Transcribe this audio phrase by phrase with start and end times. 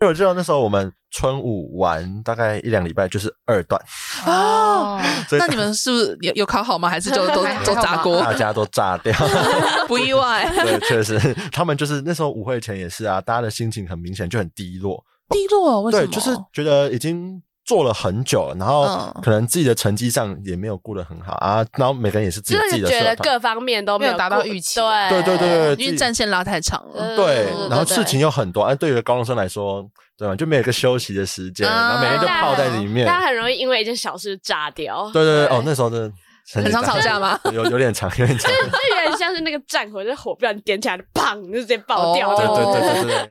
[0.00, 3.80] 因为我知道那时候我们春舞完大概一两礼拜就是二段
[4.26, 5.00] 哦，
[5.38, 6.88] 那你们是不是有有考好吗？
[6.88, 8.20] 还是就都都炸锅？
[8.20, 9.12] 大家都炸掉，
[9.88, 10.46] 不意外。
[10.64, 11.18] 对，确实，
[11.50, 16.06] 他们就是那时候舞会前也是啊，大家的心情很明显就很低落，低落为什么？
[16.06, 17.42] 对，就是觉得已经。
[17.66, 24.78] 做了很久了，然后可能自己的成绩上也没有顾得很好啊，然后每个人也是自己自己的，觉得各方面都没有达到预期，
[25.10, 29.84] 对对对对，因为战线拉太长了，对，然后事情又很多，啊，对于高中生来说，
[30.16, 36.12] 对吧，就没有一个休息的时间，然后每天就泡在里面，大家很容易因为一件小事炸掉，对对对，哦，那时候真的
[36.54, 37.36] 很常吵架吗？
[37.52, 43.30] 有有点长，有点长，就有点像是那个战火，就是火不小心点起来，砰，就直接爆掉，对对对对对。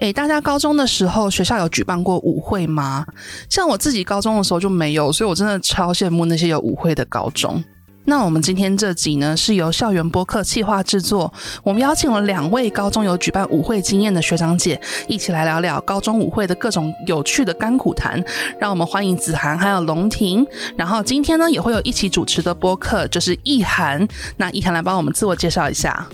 [0.00, 3.06] 诶，大家高中的时候学校有举办过舞会吗？
[3.50, 7.62] 像我自己高中的时候就没有，所以我真的超羡慕那些有舞会的高中。
[8.06, 11.30] 那我们今天这集呢，是由校园播客企划制作，
[11.62, 18.24] 我们邀请了两位高中有举办舞会经验的学长姐，一起来聊聊高中舞会的各种有趣的甘苦谈。
[18.58, 20.44] 让我们欢迎子涵还有龙婷。
[20.76, 24.08] 然后今天呢，也会有一起主持的播客，就是易涵。
[24.38, 26.08] 那易涵来帮我们自我介绍一下。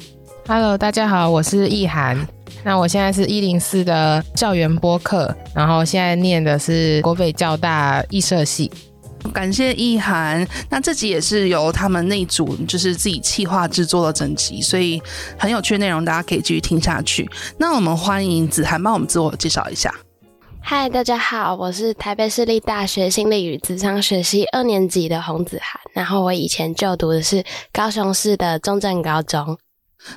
[0.49, 2.36] Hello，大家好，我是易涵。
[2.67, 8.69] 那我现在是一零四的校园播客，然后现在念的是国北教大艺社系。
[9.33, 15.01] 感谢意涵，那这集也是由他们那组就是自己企划制作的整集，所以
[15.39, 17.31] 很有趣的内容，大家可以继续听下去。
[17.57, 19.95] 那我们欢迎子涵帮我们自我介绍一下。
[20.61, 29.57] 嗨，大家好，我是台北市立大学心理与咨商学系二年级的洪子涵，然后我以前就读的是高雄市的中正高中。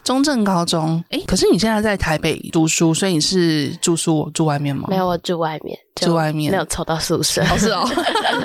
[0.04, 4.88] 中正高中，哎，可是你现在在台北读书，所以你是住宿住外面吗？
[4.90, 7.42] 没有，我住外面，住外面，没有抽到宿舍。
[7.44, 7.88] 哦，是哦。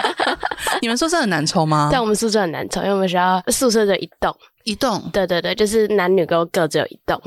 [0.82, 1.88] 你们宿舍很难抽吗？
[1.90, 4.34] 对，我们宿舍很难抽，因为我们学校宿舍就一栋，
[4.64, 5.02] 一栋。
[5.12, 7.20] 对对对，就是男女都各自有一栋。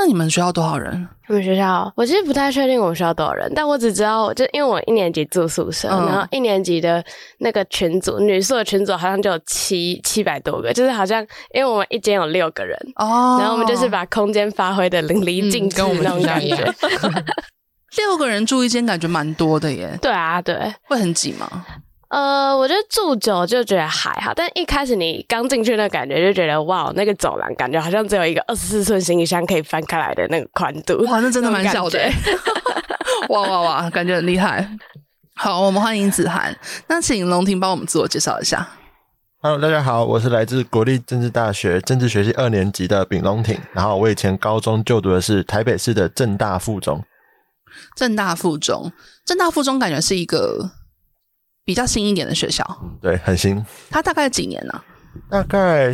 [0.00, 1.06] 那你们学校多少人？
[1.28, 7.04] 我们学校，我其实不太确定我们学校多少人，但我只知道，就因为我一年级住宿舍，嗯、然后一年级的
[7.40, 11.20] 那个群组，女宿的群组好像就有七七百多个，就是好像
[11.52, 16.56] 因为我们一间有六个人，哦，然后我们就是把空间发挥的淋漓尽致，跟我们那种感觉。
[17.98, 19.96] 六个人住一间，感觉蛮多的耶。
[20.00, 21.66] 对啊，对，会很挤吗？
[22.10, 32.00] 呃，我觉得住久就觉得还好，但一开始你刚进去那感觉就觉得哇，那个走廊感觉好像只有一个二十四寸行李箱可以翻开来的那个宽度，哇，那真的蛮小的，
[33.28, 34.68] 哇哇哇，感觉很厉害。
[35.36, 36.52] 好，我们欢迎子涵，
[36.88, 38.68] 那请龙婷帮我们自我介绍一下。
[39.40, 47.04] Hello，大家好，我是来自国立政治大学政治学系二年级的丙龙婷，然后我以前高中就读的是台北市的政大附中。
[47.94, 48.90] 政大附中，
[49.24, 50.72] 政大附中感觉是一个。
[51.70, 52.64] 比较新一点的学校，
[53.00, 53.64] 对，很新。
[53.88, 54.74] 它大概几年呢？
[55.28, 55.92] 大概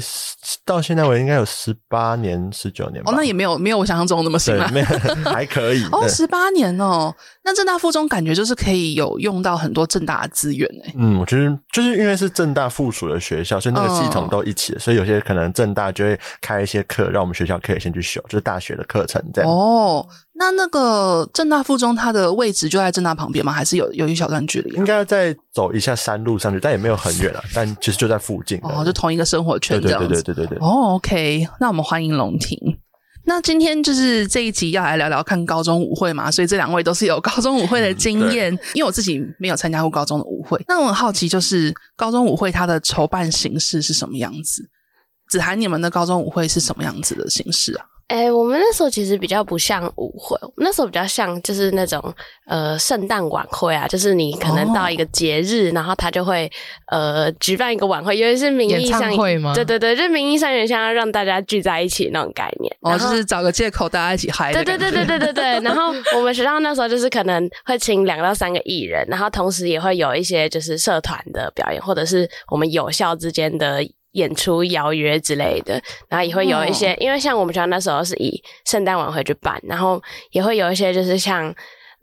[0.65, 3.13] 到现在我应该有十八年、十九年吧。
[3.13, 4.71] 哦，那也没有没有我想象中那么新啊，
[5.31, 5.85] 还可以。
[5.93, 7.15] 哦，十八年哦，
[7.45, 10.95] 那正大附中感觉就是可以有用到很多正大的资源诶。
[10.97, 19.51] 嗯，我觉得就是因为是正大附属的学校，所以那个系统都一起，嗯、所以有些可能正大就会开一些课，让我们学校可以先去修，就是大学的课程这样。
[19.51, 20.07] 哦。
[20.39, 23.51] 那那个正大附中，它的位置就在正大旁边吗？
[23.53, 24.77] 还是有有一小段距离？
[24.77, 27.43] 应该要再走一下山路上去，但也没有很远啊。
[27.55, 30.09] 但其实就在附近哦，就同一个生活圈这样子。
[30.09, 30.67] 对对对对对对。
[30.67, 32.59] 哦，OK，那我们欢迎龙庭。
[33.25, 38.55] 那今天就是这一集要来聊聊看高中舞会嘛，所以这两位都是有高中舞会的经验。
[38.55, 44.69] 嗯、因为我自己没有参加过高中的舞会，那我很好奇，就是高中舞会它的筹办形式是什么样子？
[45.29, 47.85] 子涵，你们的高中舞会是什么样子的形式啊？
[48.09, 52.01] 哎、欸，我们那时候其实比较不像舞会，我们那时候比较像就是那种
[52.47, 56.49] 呃圣诞晚会啊，就是你可能到一个节日，哦、然后他就会
[56.87, 59.53] 呃举办一个晚会，因为是名义上会吗？
[59.55, 64.53] 对对对，就名义上有点像要让大家聚在一起那种概念，哦，就是找个借口大家一起嗨。
[64.53, 65.61] 对对对对对对对。
[65.63, 73.85] 然后我们学校那时候就是可能会请两到三个艺人，然后同时也会有一些就是社团的表演，或者是我们有效之间的。
[74.17, 80.03] 演出邀约之类的，然后也会有一些，哦、因为像我们学校那时候是以圣诞晚会去办，然后
[80.33, 81.55] 也会有一些就是像，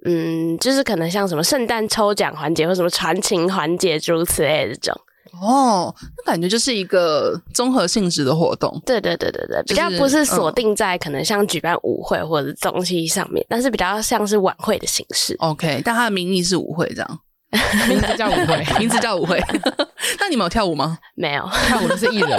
[0.06, 5.02] 嗯，就是可能像什么圣诞抽奖环节或什么传情环节诸如此类的这种。
[5.42, 8.80] 哦，那感觉就是一个综合性质的活动。
[8.86, 15.36] 对对对对对，就是比较不是锁定在可能像举办舞会或者东西上面，但是比较像是晚会的形式。
[15.40, 17.20] OK，但它的名义是舞会这样。
[17.88, 19.42] 名字叫舞会， 名字叫舞会。
[20.20, 20.98] 那你们有跳舞吗？
[21.16, 22.30] 没有，跳舞的是艺人。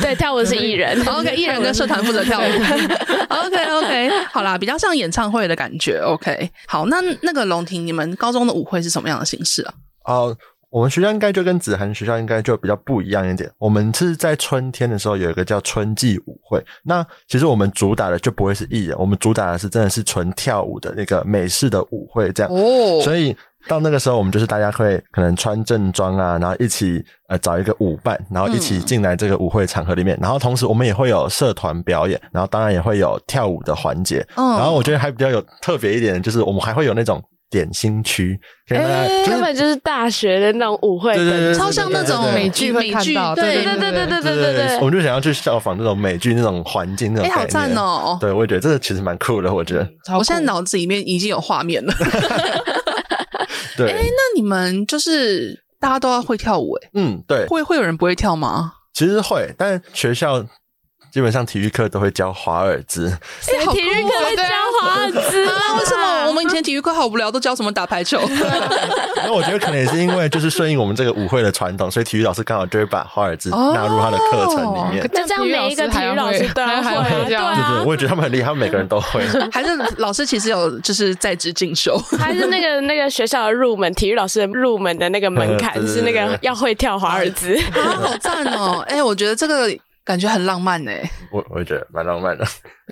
[0.00, 1.00] 对，跳舞的是艺人。
[1.06, 2.42] OK，艺人跟社团负责跳舞。
[2.42, 5.98] OK OK，好啦，比较像演唱会的感觉。
[5.98, 9.74] OK，好，那那个龙婷，你们高中的舞会是什么样的形式啊？
[10.04, 10.36] 哦，
[10.70, 13.50] 我们学校应该就跟子涵学校应该就比较不一样一点。
[13.58, 16.62] 我们是在春天的时候有一个叫春季舞会。
[16.84, 22.52] 那其实我们主打的就不会是艺人，我们主打的是真的是纯跳舞的那个美式的舞会这样。
[22.52, 23.36] 哦，所以。
[23.68, 30.16] 到那个时候，我们就是大家会可能穿正装啊，然后一起呃找一个舞伴，然后一起进来这个舞会场合里面。
[30.16, 34.26] 嗯、然后同时我们也会有社团表演，然后当然也会有跳舞的环节。
[34.36, 38.84] 嗯，然后我觉得还比较有特别一点，就是我们还会有那种点心区，给大
[39.40, 41.14] 本就是大学的那种舞会，
[41.54, 43.34] 超像那种美剧会看到。
[43.34, 47.28] 对对对对对对对对，我们就想要去效仿那种美剧那种环境那种。
[47.28, 48.18] 哎，好赞哦！
[48.20, 49.52] 对，我也觉得这个其实蛮酷的。
[49.52, 49.88] 我觉得，
[50.18, 51.94] 我现在脑子里面已经有画面了。
[53.78, 56.90] 对，哎，那你们就是大家都要会跳舞哎？
[56.94, 58.74] 嗯，对，会会有人不会跳吗？
[58.92, 60.44] 其实会，但学校
[61.10, 63.08] 基本上体育课都会教华尔兹。
[63.08, 64.42] 哎，体育课会教
[64.80, 65.78] 华尔兹啊？
[65.78, 66.26] 为什么？
[66.28, 68.20] 我们以前体育课好无聊，都教什么打排球？
[69.24, 75.10] 那我觉得可能也是因为就是顺应我们这个舞会的传统，所以体育老师刚好就会把华尔兹纳入他的课程里面。
[75.12, 79.26] 那这样每一个体育老师都要会，对对，我也觉得他们很厉害，他们每个人都会。
[79.50, 87.58] 还是老师其实有就是在职进修，还是那个那个学校的入门体育老师的入门的那个门槛 是那个要会跳华尔兹。
[87.72, 88.84] 好赞哦！
[88.86, 89.74] 哎，我觉得这个。
[90.08, 90.90] 感觉很浪漫呢，
[91.30, 92.42] 我我也觉得蛮浪漫的，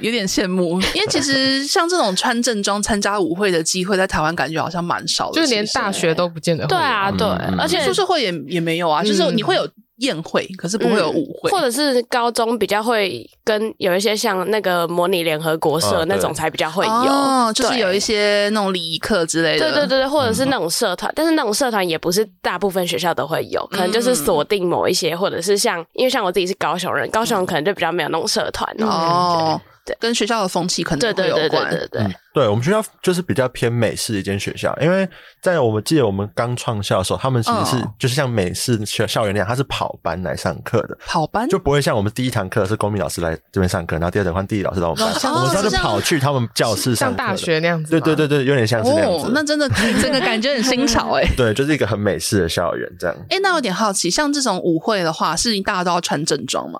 [0.02, 0.78] 有点羡慕。
[0.94, 6.68] 因为其实 像这种穿正装参加舞会的机会，在台湾感觉好像蛮少的，就连大学都不见得会。
[6.68, 7.26] 对啊，对，
[7.58, 9.66] 而且宿舍会也也没有啊，就是你会有。
[9.96, 19.60] 宴会可是不会有舞会，或者是高中比较会跟有一些像那个模拟联合国社那种才比较会有，就是有一些那种礼仪课之类的。
[19.60, 29.60] 对对对对，或者是那种社团，但是那种社团也不是大部分学校都会有，可能就是锁定某一些，或者是像因为像我自己是高雄人，高雄人可能就比较没有那种社团哦。
[29.86, 31.70] 对，跟学校的风气可能会有关。
[31.70, 32.16] 对对对对对。
[32.34, 35.08] 对，我们学校就是比较偏美式的一间学校，因为
[35.40, 47.90] 在我们记得我们刚创校的时候，他们其实是就是像美式学校园那样，他是跑班来上课的，跑班就不会像我们第一堂课是公民老师来这边上课，然后第二堂换地理老师到我们班，我们是跑去他们教室上课，像大学那样子。
[47.90, 49.30] 对对对对，有点像是那样子。
[49.32, 49.66] 那真的
[50.02, 51.24] 这个感觉很新潮哎。
[51.38, 53.16] 对，就是一个很美式的校园这样。
[53.30, 56.78] 哎，那有点好奇，像这种舞会的话，是大家都要穿正装吗？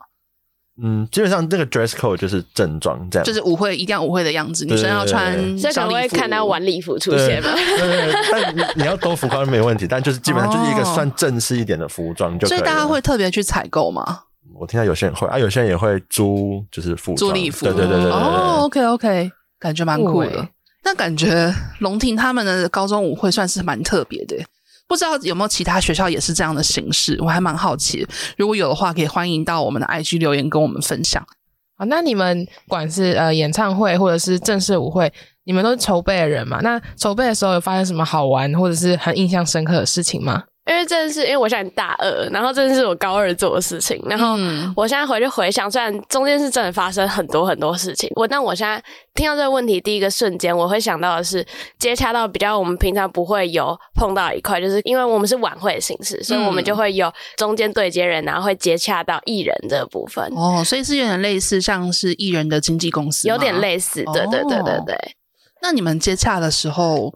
[0.82, 7.50] 嗯，基本上这个 dress code 就是正装这样，就是舞会一定要舞会的样子，女生要穿小礼服，所以可能会看到晚礼服出现嘛。
[7.54, 12.58] 对对对，但你你要多服装没问题，但就是基本上就是一个算正式一点的服装就可以。
[12.58, 14.20] 所以大家会特别去采购吗？
[14.54, 17.64] 我听到有些人会啊，有些人也会租，就是服装，租礼服。
[17.64, 18.10] 对对对对。
[18.10, 20.48] 哦，OK OK，感觉蛮酷的。
[20.84, 24.36] 那感觉龙庭他们的高中舞会算是蛮特别的。
[24.88, 28.06] 不知道有没有其他学校也是这样的形式，我还蛮好奇。
[28.36, 31.24] 如果有的话，可以欢迎到我们的 IG 留言跟我们分享。
[31.76, 35.12] 啊，那你们管是呃演唱会或者是正式舞会，
[35.44, 36.60] 你们都是筹备的人嘛？
[36.62, 40.44] 那筹备的时候有发生什么好玩或者是很印象深刻的事情吗？
[40.66, 44.36] 因为这是因为我现在大二，然后这是我高二做的事情，然后
[44.74, 48.82] 我现在回去回想，虽然中间是真的发生很多很多事情，我但我现在
[49.14, 51.46] 听到这个问题，第一个瞬间我会想到的是
[51.78, 60.24] 接洽到比较我们平常不会有碰到一块，就是因为我们是晚会的形式，所以我们就会有中间对接人，然后会接洽到艺人这个部分。
[60.34, 64.98] 哦，所以是有点类似像是艺人的经纪公司，有点类似，对对对对对。
[65.62, 67.14] 那你们接洽的时候，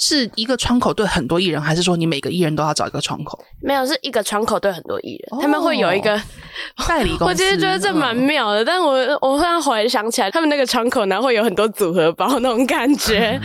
[0.00, 3.38] 是一个窗口对很多艺人，还是说你每个艺人都要找一个窗口？
[3.62, 6.20] 没有，是一个窗口对很多艺人，他们会有一个
[6.88, 7.24] 代理公司。
[7.24, 13.38] 我其实觉得这蛮妙的，但我我突然回想起来，他们那个窗口呢会有很多组合包那种感觉，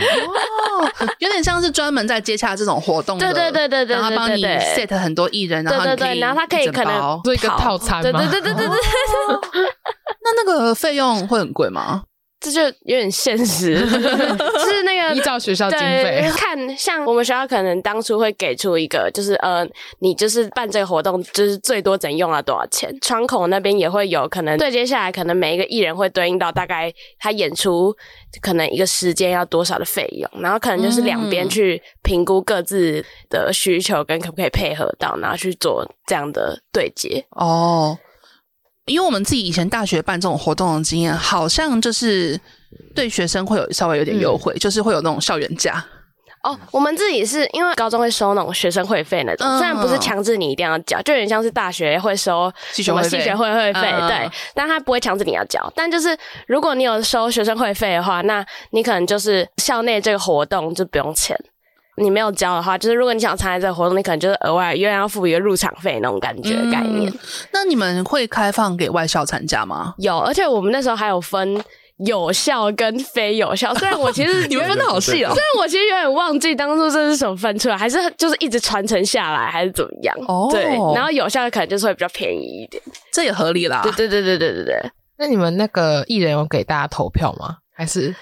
[0.80, 8.76] 哦，有点像是专门在接洽这种活动的，对对对对对，然后帮你 set 很多艺人，然后对对对，然后他可以可能做一个套餐，对对对对对对。
[10.24, 12.02] 那那个费用会很贵吗？
[12.38, 19.66] 这就有点现实， 是那个依照学校经费看，像我们学校可能当初会给出一个，就是呃，
[20.00, 22.94] 你就是办这个活动，就是最多只能用了多少钱？
[23.00, 27.94] 窗口那边也会有可能，对，接下来可能每一个艺人会对应到大概他演出
[28.42, 37.98] 可能一个时间要多少的费用，然后可能就是两边去评估各自的需求跟可不可以配合到，然后去做这样的对接哦。
[38.86, 42.40] 因为我们自己以前大学办这种活动的经验，好像就是
[42.94, 45.84] 对学生会有稍微有点优惠，嗯、就是会有那种校园价。
[46.44, 55.60] 哦，我们自己是因为高中会收那种学生会费那种，嗯虽然不是强制你一定要交，就有点像是大学会收什么系学会会费，嗯对，但他不会强制你要交。
[55.74, 56.16] 但就是
[56.46, 61.36] 如果你有收学生会费的话，那你可能就是校内这个活动就不用钱。
[61.96, 67.10] 你没有交的话，就是如果你想参加这个活动，你可能就是额外又要付一个入场费那种感觉的概念。
[67.10, 67.18] 嗯
[67.52, 69.94] 那你们会开放给外校参加吗？
[69.98, 71.58] 有，而且我们那时候还有分
[71.98, 73.74] 有效跟非有效。
[73.76, 75.32] 虽然我其实 你们分的好细哦。
[75.32, 80.14] 虽然我其实有点忘记当初这是什么分出来，还是就是一直传承下来，还是怎么样？
[80.28, 82.82] 哦对，然后有效的可能就是会比较便宜一点。
[83.10, 83.80] 这也合理啦。
[83.82, 87.56] 对对对对对对对，那你们那个艺人有给大家投票吗？
[87.74, 88.14] 还是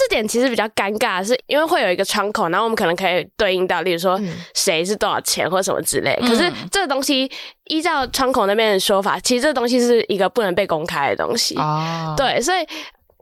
[0.00, 6.18] 这点其实比较尴尬，是因为会有一个窗口，然后我们可能可以对应到，例如说嗯谁是多少钱或什么之类。
[6.22, 7.30] 嗯可是这个东西
[7.66, 11.54] 依照窗口那边的说法，其实这个东西是一个不能被公开的东西。
[11.56, 12.66] 哦？，对，所以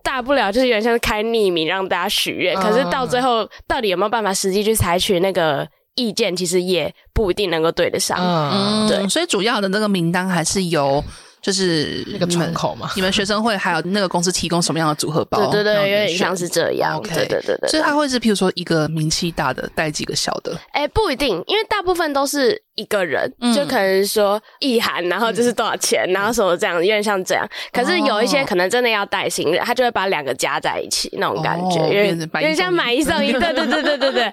[0.05, 5.67] 大不了就是有点像是开匿名让大家许愿，嗯可是到最后到底有没有办法实际去采取那个
[5.97, 8.17] 意见，其实也不一定能够对得上。
[8.21, 11.03] 嗯，嗯，对所以主要的那个名单还是由
[11.41, 15.51] 就是那个窗口嘛你们学生会还有那个公司提供什么样的组合包？
[15.51, 17.01] 对对对，有让你们选点像是这样。
[17.03, 27.47] 对对对对，所以他会是，譬如说一个名气大的带几个小的，哎、不一定，因为大部分都是一个人，嗯就可能说意涵，然后就是多少钱，然后什么这样，有点像这样。
[27.73, 33.33] 可是有一些可能真的要带新人，他就会把两个加在一起，那种感觉，哦有点变成买一有点像买一送一。
[33.33, 34.33] 送 一对对对对对对。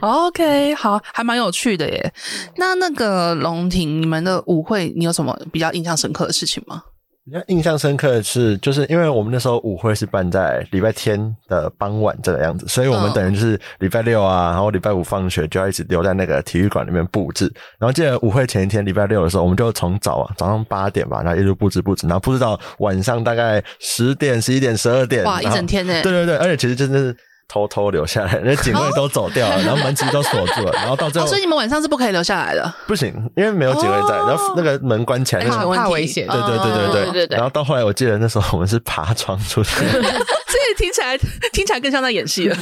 [0.00, 2.12] OK，好，还蛮有趣的耶。
[2.56, 6.82] 那那个龙庭，你们的舞会，你有什么比较印象深刻的事情吗？
[7.28, 17.52] 比较印象深刻的是，就是因为我们那时候舞会是办在礼拜天的傍晚这个样子，所以我们等于就是礼拜六啊，然后礼拜五放学就要一直留在那个体育馆里面布置。
[17.78, 26.02] 然后记得舞会前一天礼拜六的时候，我们就从早啊早上八点吧，然后一路布置布置，然后布置到晚上大概十点、十一点、十二点，哇，一整天呢。
[26.02, 27.14] 对对对，而且其实真的是
[27.48, 32.72] 偷偷留下来，那警卫都走掉了，然后门其实都锁住了，然后到最哦，后所以你们晚上是不可以留下来的。
[32.86, 40.02] 不行，因为没有警卫在，然后那个门关起来，那个安全问题怕危险对对对对嗯对对对然后到后来，我记得那时候我们是爬窗出去，对
[40.48, 41.16] 这听起来
[41.52, 42.56] 听起来更像在演戏了。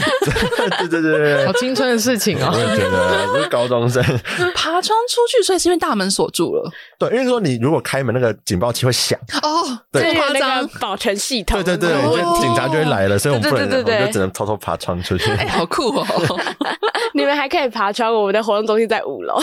[0.78, 2.58] 对对对对好，青春的事情哦我。
[2.58, 4.02] 也觉得我是高中生。
[4.54, 6.70] 爬窗出去，所以是因为大门锁住了。
[6.98, 10.45] 对，因为说你如果开门，那个警报器会响，哦，对这么夸那张个。
[10.80, 11.62] 保全系统。
[11.62, 15.30] 对对对，警察就会来了，所以我们不能，对对对对我们就只能偷偷爬窗出去。
[15.32, 16.06] 哎、 好酷哦！
[17.14, 19.40] 你们还可以爬窗，我们的活动中心在五楼。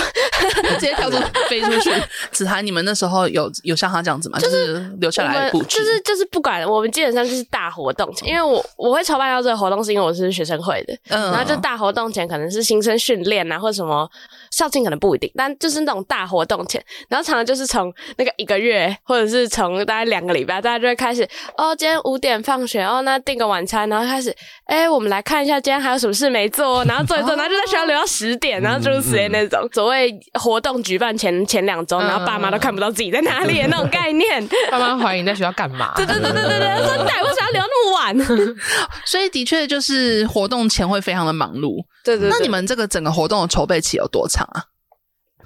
[0.73, 1.17] 直接跳出
[1.49, 1.91] 飞出去。
[2.31, 4.37] 子涵，你们那时候有有像他这样子吗？
[4.39, 14.09] 就是留下来布置，就是就是不管，我们基本上就是大活动，因为我我会筹办到这个活动，是因为我是学生会的，嗯然后就大活动前可能是新生训练啊，或什么
[14.53, 24.33] 校庆可能不一定，但就是那种大活动前，然后常常就是从那个一个月，或者是从大概两个礼拜，大家就会开始哦，今天五点放学哦，那订个晚餐，然后开始
[24.65, 34.48] 哎，我们来看一下今天还有什么事没做，然后做一做，然后就在学校留到十点，然后就是那种所谓活动举办前前两周，然后爸妈都看不到自己在哪里的那种概念。
[34.69, 35.93] 爸妈怀疑你在学校干嘛？
[35.95, 38.57] 对对对对对对，说你为什么要留那么晚？
[39.05, 41.83] 所以的确就是活动前会非常的忙碌。
[42.03, 44.63] 对对那你们这个整个活动的筹备期有多长啊？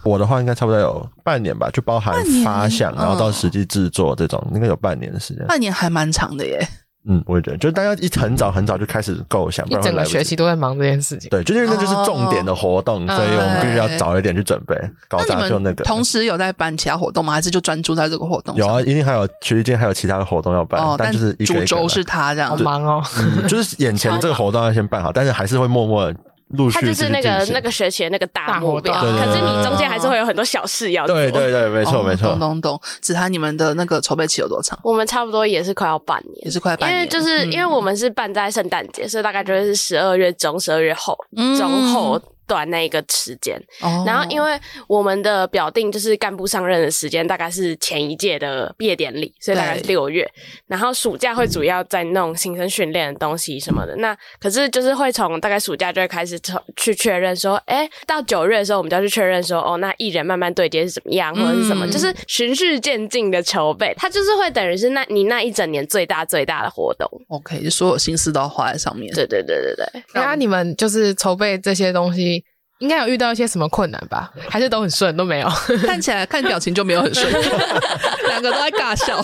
[0.04, 5.46] 我的话应该差不多有半年吧，就包含发想，然后到嗯实际制作这种，应该有半年的时间。
[5.48, 6.66] 半年还蛮长的耶。
[7.10, 11.30] 嗯，我也觉得，就是大家一很早很早就开始构想，整个学期都在忙这件事情。
[11.30, 14.76] 对，就是因为那就是重点的活动，哦所以我们必须要早一点去准备，
[15.08, 15.86] 搞那你们砸就那个。
[15.86, 17.32] 同时有在办其他活动吗？
[17.32, 18.54] 还是就专注在这个活动？
[18.58, 22.50] 有啊，一定还有学习间还有其他的活动要办，哦，但就是一个一个来主轴是他这样。
[22.50, 31.16] 好忙哦，嗯，就是眼前这个活动要先办好，但是还是会默默地陆续它就是那个那个学期的那个大目标，可是你中间还是会有很多小事要做。
[31.16, 32.40] 对对对，没错哦没错懂。
[32.40, 32.82] 懂懂。
[33.02, 34.80] 子涵，你们的那个筹备期有多长？
[34.84, 36.94] 我们差不多也是快要半年，也是快半年。
[36.94, 43.62] 因为就是、嗯因为我们是办在圣诞节，所以大概就会是十二月中、十二月后、嗯中后段那一个时间。
[43.82, 50.28] 哦然后因为我们的表定就是干部上任的时间大概是前一届的毕业典礼，所以大概是对六月。
[50.68, 53.96] 然后暑假会主要在弄新生训练的东西什么的。
[53.98, 63.94] 那可是就是会从大概暑假就会开始从去确认说，哎，到九月的时候我们就要去确认说，哦，那艺人慢慢对接是怎么样，或者是什么，嗯就是循序渐进的筹备。
[63.98, 67.10] 它就是会等于是那你那一整年最大最大的活动。
[67.30, 69.14] OK，就所有心思都要花在上面。
[69.14, 70.04] 对对对对对。
[70.14, 72.37] 那你们就是筹备这些东西，
[72.80, 74.32] 应该有遇到一些什么困难吧？
[74.50, 75.50] 还是都很顺，都没有？
[75.86, 77.32] 看起来看表情就没有很顺，
[78.28, 79.20] 两个都在尬笑。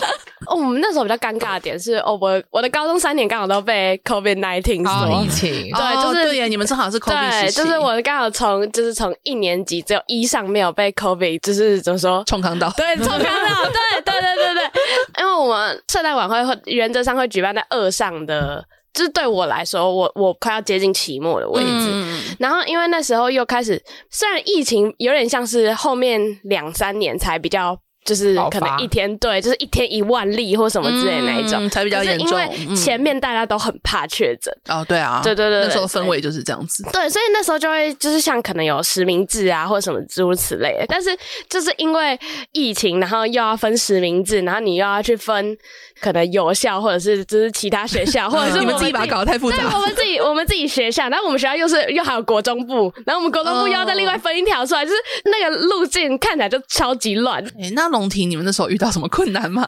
[0.45, 12.21] 哦，我们那时候比较尴尬的点是，哦，我我的高中三年刚好都被 COVID nineteen 哦，所疫情，对哦就是对呀，你们正好是 COVID 对，就是我刚好从就是从一年级只有一上没有被 COVID，就是怎么说？
[12.25, 12.69] 冲康到。
[12.71, 14.71] 对，冲康到，对对对对对，
[15.19, 21.69] 因为我们圣诞晚会会原则上会举办在二上的就是对我来说，我我快要接近期末的位置。
[21.69, 27.77] 嗯然后因为那时候又开始，虽然疫情有点像是后面两三年才比较。
[28.05, 32.27] 就是可能一天对，就是一天一万例或什么之类的那一种，嗯、才比较严重。
[32.27, 36.83] 因为前面大家都很怕确诊、嗯、哦，对啊，对对对，那时候氛围就是这样子。
[36.91, 40.85] 对，所以那时候就会就是像可能有实名制啊，或者什么诸如此类的。
[40.89, 41.17] 但是
[41.49, 42.19] 就是因为
[42.51, 45.57] 疫情，然后又要分实名制，然后你又要去分
[46.03, 49.57] 可能有校或者是就是其他学校， 或者是你们自己把它搞得太复杂。
[49.57, 57.41] 对，我们自己我们自己学校，然后我们学校又是又还有国中部，然后我们国中部又要再另外分一条出来，就是那个路径看起来就超级乱。
[57.59, 58.63] 哎、欸，那龙婷，你们那时候。
[58.73, 59.63] 遇到什么困难吗？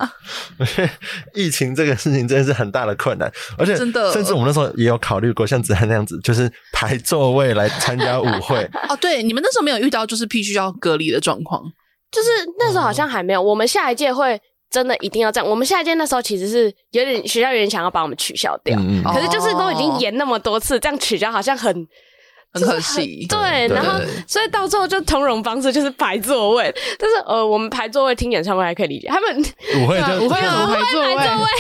[1.35, 8.67] 疫情这个事情真的是很大的困难，而且真的，甚至我们那时候也有考虑过，像子涵那样子，就是排座位来参加舞会。
[8.89, 11.61] 哦，对，你们那时候没有遇到就是必须要隔离的状况，
[12.11, 13.39] 就是那时候好像还没有。
[13.39, 15.49] 我们下一届会真的一定要这样。
[15.49, 21.87] 我们下一届那时候其实是有点学校有点想要把我们取消掉，嗯、可是就是都已经延那么多次，这样取消好像很。
[22.55, 29.37] 很可惜，对，然后所以到最后就通融方式就是排座位，但是呃，我们排座位听演唱会还可以理解，他们
[29.81, 31.15] 舞会就舞会要排座位，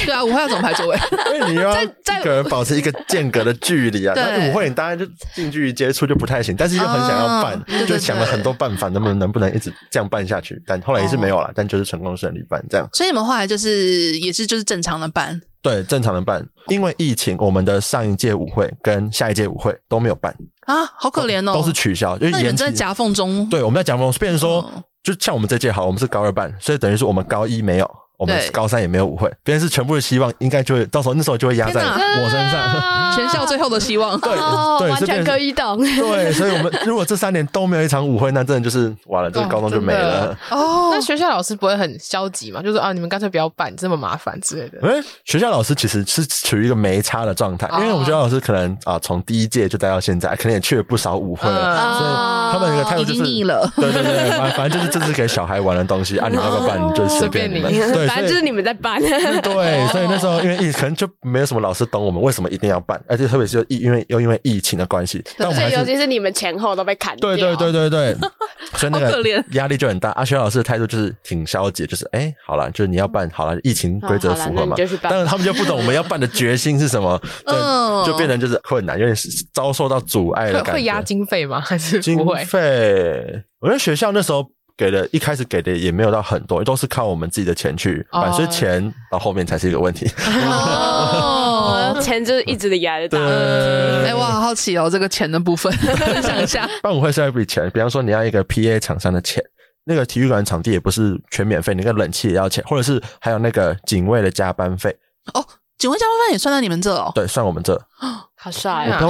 [0.05, 0.97] 对啊，舞会要怎么排座位？
[1.35, 1.73] 因为你要
[2.03, 10.61] 在个人保持一个间隔的距离啊，那舞会你当然就近距离接触就不太行，但是又很想要办，就想了很多办法，能不能能不能一直这样办下去？
[10.65, 12.87] 但后来也是没有了，但就是成功顺利办这样。
[12.93, 15.41] 所以你们后来就是也是就是正常的办。
[15.61, 20.31] 对，正常的办，因为疫情，我们的上一届舞会跟下一届舞会都没有办
[20.65, 23.47] 啊，好可怜哦，都是取消，就是延在夹缝中。
[23.49, 28.04] 对，我们在夹缝中，变成说，哦、就像我们这届好，我们是高二办，所以等于是我们高一没有。
[28.17, 34.19] 我们高三也没有舞会，别人是全部的希望，应该就会到时候那时候就会压在我身上， 全校最后的希望。
[34.19, 34.31] 对
[34.79, 35.77] 对，完全可以懂。
[35.79, 40.37] 对，所以我们如果这三年都没有一场舞会，那真的就是完了，这个高中就没了。
[40.49, 42.61] 哦，那学校老师不会很消极嘛？
[42.61, 44.79] 就是啊，你们干脆不要办，这么麻烦之类的。
[44.87, 52.11] 哎，学校老师其实是处于一个没差的状态，因为我们学校老师可能啊，从第一届就待到现在，可能也去了不少舞会了，所以
[52.53, 53.69] 他们那个态度就是腻了。
[53.75, 57.71] 对对对，反反正就是这是给小孩玩的东西啊，你们要不要办就随便你们。
[57.91, 58.04] 对。
[58.07, 58.99] 反正就是你们在办，
[59.41, 68.15] 对，所以那时候因为疫可能就没有什么老师懂我们为什么一定要办，而且特别是疫，因为又因为疫情的关系，但我们尤其是你们前后都被砍掉，对对对对对，
[68.75, 70.11] 所以那个压力就很大。
[70.11, 77.19] 阿轩老师的态度就是挺消极，就是哎，好了，就是你要办好了，疫情规则符合嘛，但是他们就不懂我们要办的决心是什么，
[78.05, 79.15] 就变成就是困难，有点
[79.53, 80.73] 遭受到阻碍的感觉。
[80.73, 81.59] 会压经费吗？
[81.59, 83.43] 还是经费？
[83.59, 84.49] 我觉得学校那时候。
[84.77, 90.09] 给的，一开始给的也没有到很多，都是靠我们自己的钱去办，所以钱到后面才是一个问题。
[90.27, 93.17] 哦， 钱就是一直的压着大。
[93.19, 96.69] 哎，我好好奇哦，这个钱的部分， 分享一下。
[96.83, 99.41] 办舞会是要一笔钱，比方说你要一个 PA 厂商的钱，
[99.85, 104.95] 那个体育馆场地也不是全免费，那个冷气也要钱，或者是还有那个警卫的加班费。
[105.33, 105.45] 哦，
[105.77, 107.11] 警卫加班费也算在你们这哦？
[107.13, 107.79] 对，算我们这。
[108.37, 109.01] 好帅啊！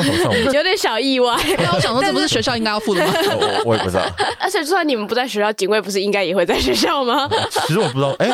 [0.53, 1.33] 有点小意外。
[1.73, 3.13] 我想说，这不是学校应该要付的吗？
[3.35, 4.03] 我我也不知道。
[4.39, 7.29] 而且，就算你们不在学校，警卫不是应该也会在学校吗？
[7.67, 8.15] 其实我不知道。
[8.19, 8.31] 哎。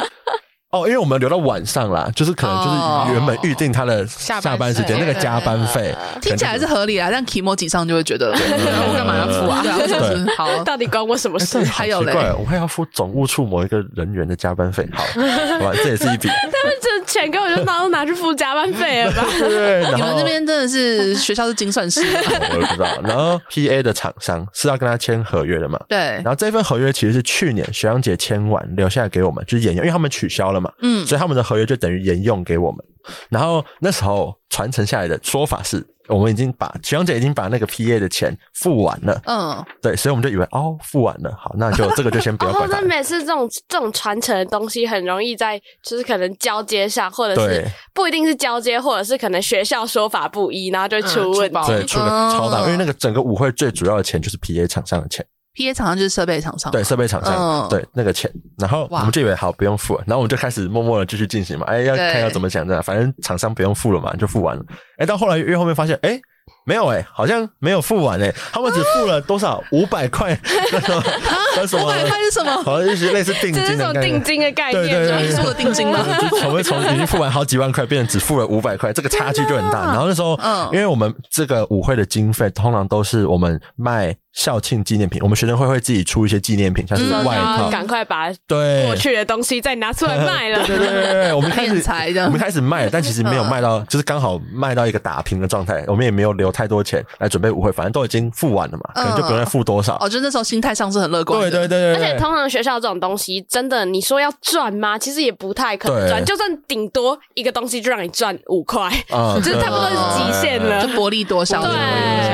[0.71, 9.61] 哦，因为我们留到晚上啦，就是可能就是原本预定他的下班时间那个加班费，听起来是合理啊，但 Kimoji 上就会觉得， 我干嘛要付啊？
[9.61, 11.61] 对，好， 到底关我什么事？
[11.65, 15.03] 还有嘞，我还要付总务处某一个人员的加班费，好，
[15.59, 16.29] 好吧，这也是一笔。
[16.29, 19.25] 他们这钱给我就当拿去付加班费了吧？
[19.39, 22.87] 对，你们这边真的是学校是精算师，我也不知道。
[23.03, 25.77] 然后 PA 的厂商是要跟他签合约的嘛？
[25.89, 25.97] 对。
[25.97, 30.60] 然后这份合约其实是去年学长姐签完留下来给我们，就是演员，因为他们取消了。
[30.61, 32.85] 嘛，嗯，所以他们的合约就等于沿用给我们。
[33.29, 42.69] 然后那时候传承下来的说法是，我们已经把学长姐已经把那个 PA 的钱付完了，嗯，对，所以我们就以为哦，付完了，好，那就这个就先不要管。
[42.69, 55.25] 那每次这种这种传承的东西，很容易在就是可能交接上，或者是不一定是交接，或者是可能学校说法不一，然后就出问题，对，出了超大，因为那个整个舞会最主要的钱就是 PA 厂商的钱。
[55.53, 55.73] P.A.
[55.73, 64.63] 厂商就是设备厂商，对，设备厂商，嗯、对那个钱，然后我们就以为好不用付了，然后我们就开始默默的继续进行嘛，哎，要看要怎么讲这样，反正厂商不用付了嘛，就付完了，
[64.97, 66.19] 哎，到后来越后面发现，哎。
[66.65, 69.63] 没有哎、欸，好像没有付完哎、欸，他们只付了多少？
[69.71, 70.33] 五百块？
[71.55, 71.83] 那什么？
[71.83, 72.51] 五百块是什么？
[72.63, 74.01] 好像就是类似定金的概念。
[74.01, 75.99] 定金的概念，对对对，付了定金吗？
[76.19, 79.85] 就从从已经付完好几万块，变成只付了五百块，这个差距就很大。
[79.85, 90.65] 然后那时候，嗯，因为我们这个舞会的经费通常都是我们卖校庆纪念品，我们学生会会自己出一些纪念品，像是外套，赶快把对过去的东西再拿出来卖了。
[90.65, 91.81] 对对对对，我们开始
[92.25, 96.51] 我们开始卖，但其实没有卖到，就是刚好卖到一个打平的状态，我们也没有留。
[96.51, 99.95] 太多钱来准备舞会，反正都已经付完了嘛，可能就不用再付多少。
[100.01, 101.40] 哦，就那时候心态上是很乐观的。
[101.49, 104.97] 对对对对，而且通常学校这种东西，真的你说要赚吗？
[104.97, 110.85] 其实也不太可能赚，就算顶多一个东西就让你赚五块，嗯 就是差不多是极限了。
[110.85, 111.61] 就薄利多销。
[111.61, 111.71] 对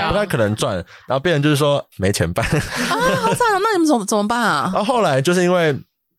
[0.08, 0.76] 不太可能赚，
[1.08, 2.60] 然后别人就是说没钱办啊，
[3.22, 3.60] 好惨啊！
[3.62, 4.72] 那你们怎么怎么办啊？
[4.74, 5.76] 然后后来就是因为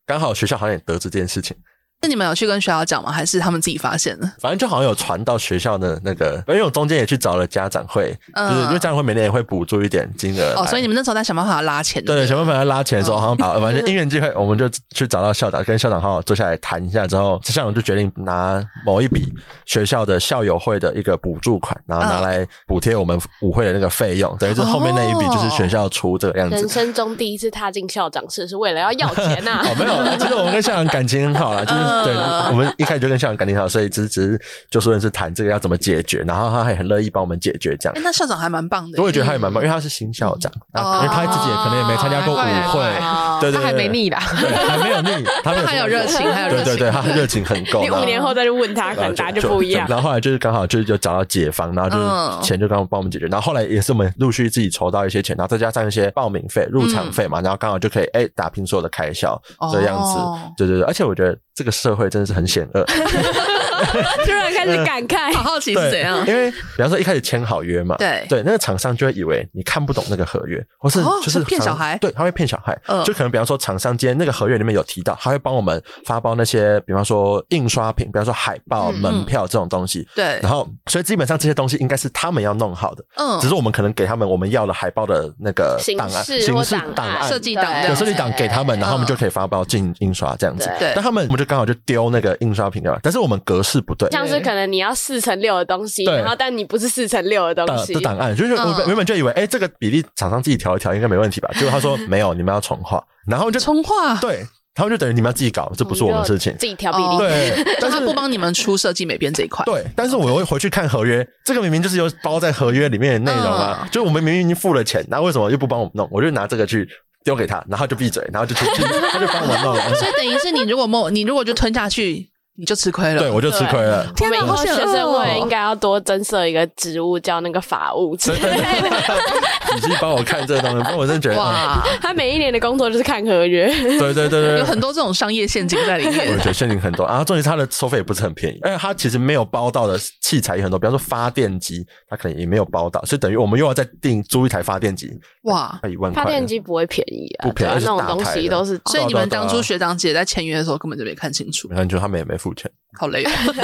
[0.07, 1.57] 刚好学校好像也得知这件事情。
[2.01, 3.11] 那你们有去跟学校讲吗？
[3.11, 4.33] 还是他们自己发现的？
[4.41, 10.55] 反正就好像有传到学校的那个，因为我中间也去找了家长会，嗯就是因为家长会每年也会补助一点金额。
[10.55, 12.05] 哦，所以你们那时候在想办法拉钱。
[12.05, 19.33] 对对，想办法要拉钱的时候，嗯好像把反正因缘机会，我们就去找到校长，跟校长好好坐下来谈一下之后，校长就决定拿某一笔
[19.67, 26.55] 学校的校友会的一个补助款，然后拿来补贴我们舞会的那个费用，等于是后面那一笔就是学校出这个样子。
[26.57, 29.67] 人生中第一次踏进校长室，是为了要要钱呐、啊。
[29.69, 32.15] 哦，没有，其实我们跟校长感情很好啦， 就是对
[32.51, 38.01] 我们一开始就跟校长感情好，所以只是只是就说的是谈这个要怎么解决，然后他还很乐意帮我们解决这样哎，。
[38.05, 39.03] 那校长还蛮棒的。
[39.03, 44.23] 我也觉得他也蛮棒，因为他是新校长，嗯啊，因为他自己也可能也没参加过舞会，对对他，还没腻吧。
[44.41, 47.83] 对，还没有腻，他还有热情还有热情对对对，他热情很够。
[47.83, 49.87] 你五年后再去问他，可能答案就不一样。
[49.89, 53.27] 然后后来就是刚好就是就找到解方，然后就是钱就刚好帮我们解决。
[53.27, 59.41] 然后后来也是我们陆续自己筹到一些钱，然后再加上一些报名费、入场费嘛，然后刚好就可以哎打拼所有的开销
[59.73, 60.19] 这样子。
[60.57, 62.87] 对对对，而且我觉得这个社会真的是很险恶。
[64.71, 66.27] 始感慨，好好奇是怎样？
[66.27, 68.27] 因为比方说一开始签好约嘛，对。
[68.29, 97.95] 对，那个厂商就会以为你看不懂那个合约，或是就是骗小孩，对，他会骗小孩，嗯，就可能比方说厂商今天那个合约里面有提到，他会帮我们发包那些，比方说印刷品，比方说海报、门票这种东西，对，然后所以基本上这些东西应该是他们要弄好的，嗯，只是我们可能给他们我们要的海报的那个档案、形式档案、设计档、有设计档给他们，然后我们就可以发包进印刷这样子，对，但他们我们就刚好就丢那个印刷品掉了，但是我们格式不对，像是可能你要四乘六的东西，然后但你不是四乘六的东西。
[97.95, 101.51] 的档案，就是我原本就以为，哎，这个比例厂商自己调一调应该没问题吧？
[101.55, 104.37] 结 果他说没有，你们要重画，然后就重画，对，
[104.75, 116.09] 然后就等于你们要自己搞，这不是我们的事情，自己调比例，对， 但他不帮你们出设计美编这一块，对，但是我会回去看合约，这个明明就是有包在合约里面的内容啊，就我们明明已经付了钱，那为什么又不帮我们弄？
[116.11, 116.89] 我就拿这个去。
[117.25, 118.65] 丢给他，然后就闭嘴，然后就去，
[119.13, 119.77] 他就帮我弄。
[119.77, 119.83] 了。
[119.97, 122.27] 所以等于是你如果摸，你如果就吞下去，
[122.59, 123.21] 你就吃亏了。
[123.21, 124.05] 对，我就吃亏了。
[124.17, 124.75] 天哪，好险！
[124.75, 128.91] 学生会应该要多增设一个职务，叫那个法务之类的。
[129.75, 133.69] 你去帮我看这个东西，我真的觉得哇，他每一年的工作就是看合约。
[133.99, 136.33] 对对对对，有很多这种商业陷阱在里面。
[136.33, 145.09] 我觉得陷阱很多啊，重点是他的收费也不是很便宜，而且他其实没有包到的器材也很多，比方说发电机，他可能也没有包到，所以等于我们又要再订租一台发电机。
[145.43, 146.25] 哇，一万块。
[146.25, 148.81] 发电机不会便宜啊，不便宜，那种东西都是。
[148.87, 153.25] 所以你们当初学长姐在签约的时候根本就没看清楚，没看清楚，他们也没付钱，好累，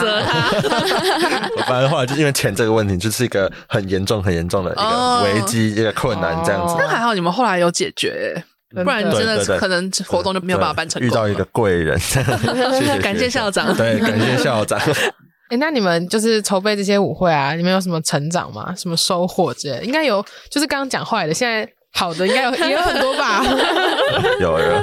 [0.00, 0.50] 责他。
[1.66, 6.74] 反正后来就因为钱这个问题，就是一个很严重、很严重的一个危机、一个困难这样子。
[6.78, 11.08] 但还好你们后来有解决，不然真的可能活动就没有办法办成功。
[11.08, 11.98] 遇到一个贵人，
[13.02, 14.78] 感谢校长，对，感谢校长。
[15.50, 18.74] 哎，那你们就是筹备这些舞会啊，你们有什么成长吗？
[18.76, 19.80] 什么收获之类？
[19.84, 21.68] 应该有，就是刚刚讲坏的，现在。
[21.96, 23.42] 好的，应该有 也有很多吧。
[24.38, 24.82] 有 有，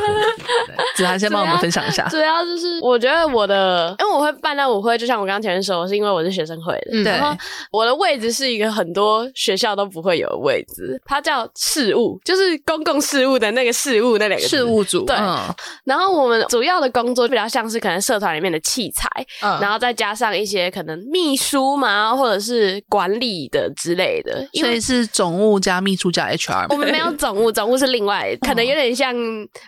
[0.95, 2.08] 子涵 先帮我们分享一下。
[2.10, 6.88] 主要就是我觉得我的，因为我会办那舞会，就像我刚刚前面说，是因为我是学生会的。
[6.91, 7.38] 嗯、然后
[7.71, 15.06] 我的位置是一个很多学校都不会有的位置，它叫事务，就是公共事务的那个事务那两个事务组。
[15.06, 15.15] 对。
[15.15, 15.38] 嗯、
[15.86, 19.08] 然后我们主要的工作比较像是可能社团里面的器材，
[19.43, 24.47] 嗯、然后再加上一些可能秘书嘛，或者是管理的之类的。
[24.54, 26.65] 所以是总务加秘书加 HR。
[26.69, 27.02] 我们没有。
[27.11, 29.13] 总务，总务是另外，可能有点像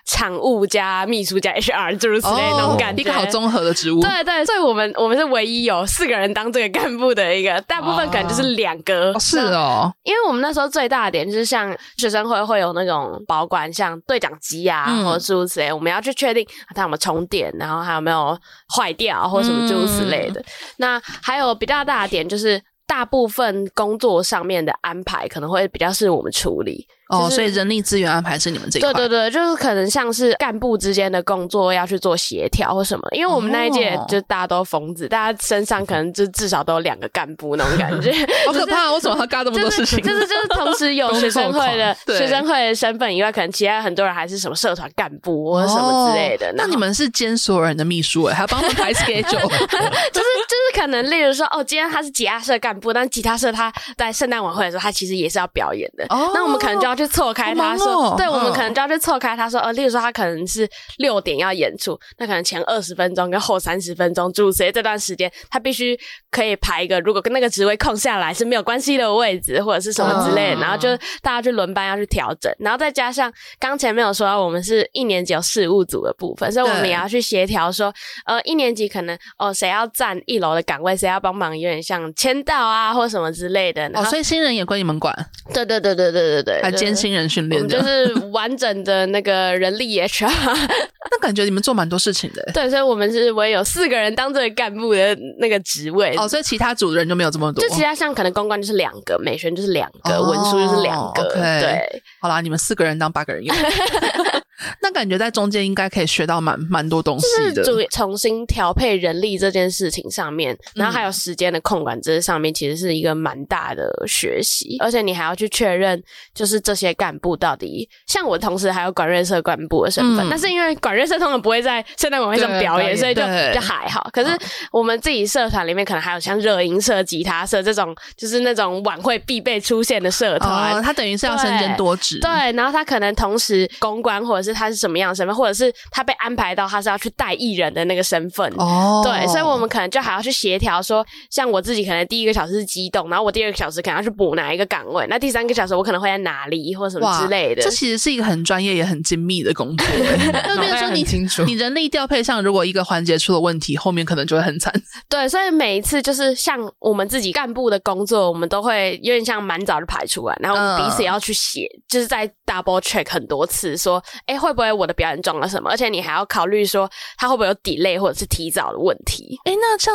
[0.06, 4.02] 场务加秘书加 HR，诸如此类那种感觉，一个好综合的职务。
[4.02, 9.12] 对对，所以我们我们是唯一有四个人当这个干部的一个，大部分可能就是两个。
[9.14, 16.46] 哦是哦，因为我们那时候最大的点就是像学生会会有那种保管，像对讲机啊，或者诸如此类，我们要去确定
[16.76, 18.38] 它有没有充电，然后还有没有
[18.76, 20.44] 坏掉或什么诸如此类的。
[20.78, 22.62] 那还有比较大的点就是。
[22.88, 28.94] 大部分工作上面的安排可能会比较是我们处理哦，所以人力资源安排是你们这一块。
[28.94, 38.12] 对对对，就是可能像是干部之间的工作要去做协调或什么，因为我们那一届就大家都疯子，哦、大家身上可能就至少都有两个干部那种感觉，
[38.46, 38.92] 好可怕！
[38.92, 40.02] 为什么他干这么多事情？
[40.04, 46.48] 就是就是 同时有学生会的学生会的身份以外，可能其他很多人还是什么社团干部或者什么之类的。
[46.48, 56.06] 哦、那你们是兼所有人的秘书哎，还要帮他们排 schedule， 就是就是可能例如说哦，今天他是吉他社干部，但吉他社他在圣诞晚会的时候，他其实也是要表演的。
[56.10, 65.98] 哦，那我们可能就要要去错开他说，哦、对，我们可能就要去错开他说，呃，例如说他可能是六点要演出，那可能前二十分钟跟后三十分钟，诸如此类，这段时间他必须
[66.32, 70.90] 可以排一个，如果跟那个职位空下来是没有关系的位置或者是什么之类的，哦、然后就
[71.22, 77.94] 大家去轮班要去调整，然后再加上刚前面有说到我们是一年级有事务组的部分，所以我们也要去协调说，
[78.26, 83.90] 呃，一年级可能哦谁要站一楼的岗位，谁要帮忙，有点像签到啊或什么之类的。
[83.94, 85.14] 哦，所以新人也归你们管？
[85.54, 90.30] 对对对对对对对，还兼新人训练，就是完整的那个人力 HR。
[91.12, 92.44] 那感觉你们做蛮多事情的。
[92.54, 96.16] 对，所以我们是唯有四个人当这个干部的那个职位。
[96.18, 97.64] 哦，所以其他组的人就没有这么多。
[97.64, 101.24] 就其他像可能公关就是两个，美宣就是两个，哦、文书就是两个。
[101.30, 103.56] Okay、对，好啦，你们四个人当八个人用。
[104.82, 114.78] 那感觉在中间应该可以学到蛮蛮多东西的，就是重新调配人力这件事情上面，然后还有时间的控管这上面，其实是一个蛮大的学习。
[114.80, 116.02] 而且你还要去确认，
[116.34, 123.22] 就是这些干部到底，像我同时还有管乐社干部的身份，嗯、但是因为管乐社通常不会在圣诞晚会上表演，所以就
[123.54, 124.10] 就还好。
[124.12, 124.38] 可是
[124.72, 138.50] 我们自己社团里面可能还有像热音社、吉他社这种，就是那种晚会必备出现的社团，哦，他等于是要身兼多职，对，然后他可能同时公关或者是他是什么样的身份，或者是他被安排到他是要去带艺人的那个身份。
[138.58, 147.64] 哦，对，所以我们可能就还要去协调说，像我自己可能第一个小时是机动，然后我第二个小时可能要去补哪一个岗位，那第三个小时我可能会在哪里或什么之类的。
[147.64, 149.88] 这其实是一个很专业也很精密的工作，
[150.32, 154.74] 那比如说你清楚，你人力调配上如果一个环节出了问题，后面可能就会很惨。
[155.10, 165.70] 对，所以每一次就是像我们自己干部的工作，我们都会有点像蛮早就排出来，然后我们彼此也要去写，嗯、就是在 double check 很多次，说，哎，会不会我的表演撞了什么？
[165.70, 169.40] 而且你还要考虑说，他会不会有 delay 或者是提早的问题？
[169.46, 169.94] 哎，那像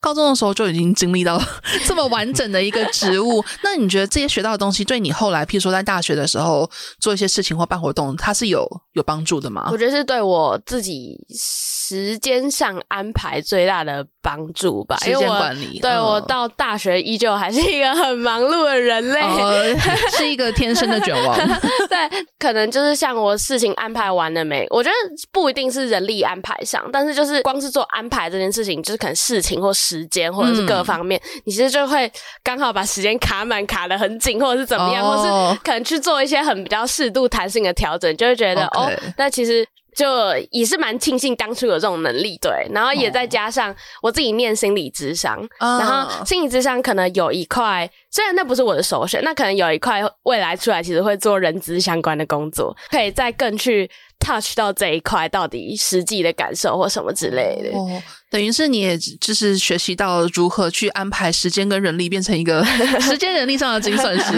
[0.00, 1.40] 高中的时候就已经经历到
[1.88, 6.70] 这么完整的一个职务， 那你觉得这些学到的东西对你后来，譬如说在大学的时候
[7.00, 9.70] 做一些事情或办活动，它是有有帮助的吗？
[9.72, 14.96] 我觉得是对我自己时间上安排最大的帮助吧。
[15.02, 19.62] 时间管理，对、嗯、我到大学依旧还是一个很忙碌的人类，哦、
[20.16, 21.36] 是一个天生的卷王。
[21.90, 24.66] 对，可能就是像我事情安排完了没？
[24.70, 24.94] 我觉得
[25.30, 32.10] 不一定是人力安排上，但是就是光是做安排这件事情，就是可能事情或时间或者是各方面，嗯、你其实就会
[32.42, 39.66] 刚好把时间卡满，卡的很紧，或者是怎么样，哦、或是可能去做一些很比较适度弹性的调整，就会觉得哦，那其实。
[39.94, 40.06] 就
[40.50, 45.80] 也是蛮庆幸当初有这种能力，对，然后也再加上我自己念心理智商，oh.
[45.80, 53.90] 然后心理智商可能有一块，虽然那不是我的首选，那可能有一块未来出来其实会做人资相关的工作，可以再更去
[54.24, 57.76] touch 到这一块到底实际的感受或什么之类的。
[57.78, 57.90] Oh.
[58.30, 62.64] 等于是你也就是学习到如何去安排时间跟人力，变成一个
[63.00, 64.32] 时间人力上的精算师，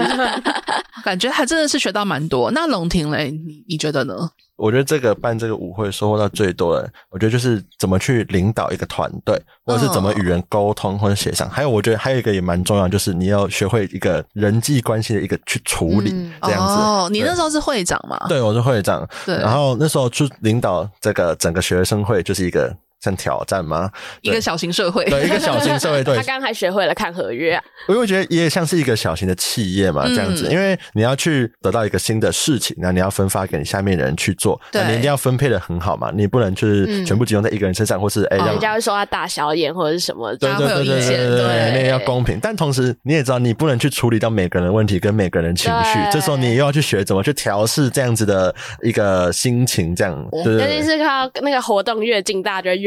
[1.03, 2.51] 感觉还真的是学到蛮多。
[2.51, 4.15] 那龙庭嘞，你你觉得呢？
[4.57, 11.47] 我觉得这个办这个舞会收获到最多的，我觉得就是怎么去领导一个团队，或者是怎么与人沟通或者协商。
[11.49, 16.11] 还有，我觉得还有一个也蛮重要，就是你要学会一个人际关系的一个去处理，
[16.43, 16.75] 这样子。
[16.75, 18.19] 哦，你那时候是会长嘛？
[18.31, 19.07] 对，我是会长。
[19.27, 22.77] 对，然后那时候去领导这个整个学生会，就是一个。
[23.07, 23.91] 像挑战吗？
[24.21, 26.03] 一个小型社会，对，一个小型社会。
[26.05, 27.63] 对，他刚刚还学会了看合约啊。
[27.87, 42.39] 我会觉得也像是一个小型的企业嘛，这样子，因为你要去得到一个新的事情，那你要分发给你下面的人去做，对，你一定要分配的很好嘛，你不能就是全部集中在一个人身上，或是哎，人家会说他大小眼或者是什么，对对对对对对，那要公平。
[42.43, 50.29] 但同时你也知道，你不能去处理到每个人的问题跟每个人情绪，这时候你又要去学怎么去调试这样子的一个心情，这样。
[50.45, 52.79] 对，尤其是靠那个活动越近，大家就会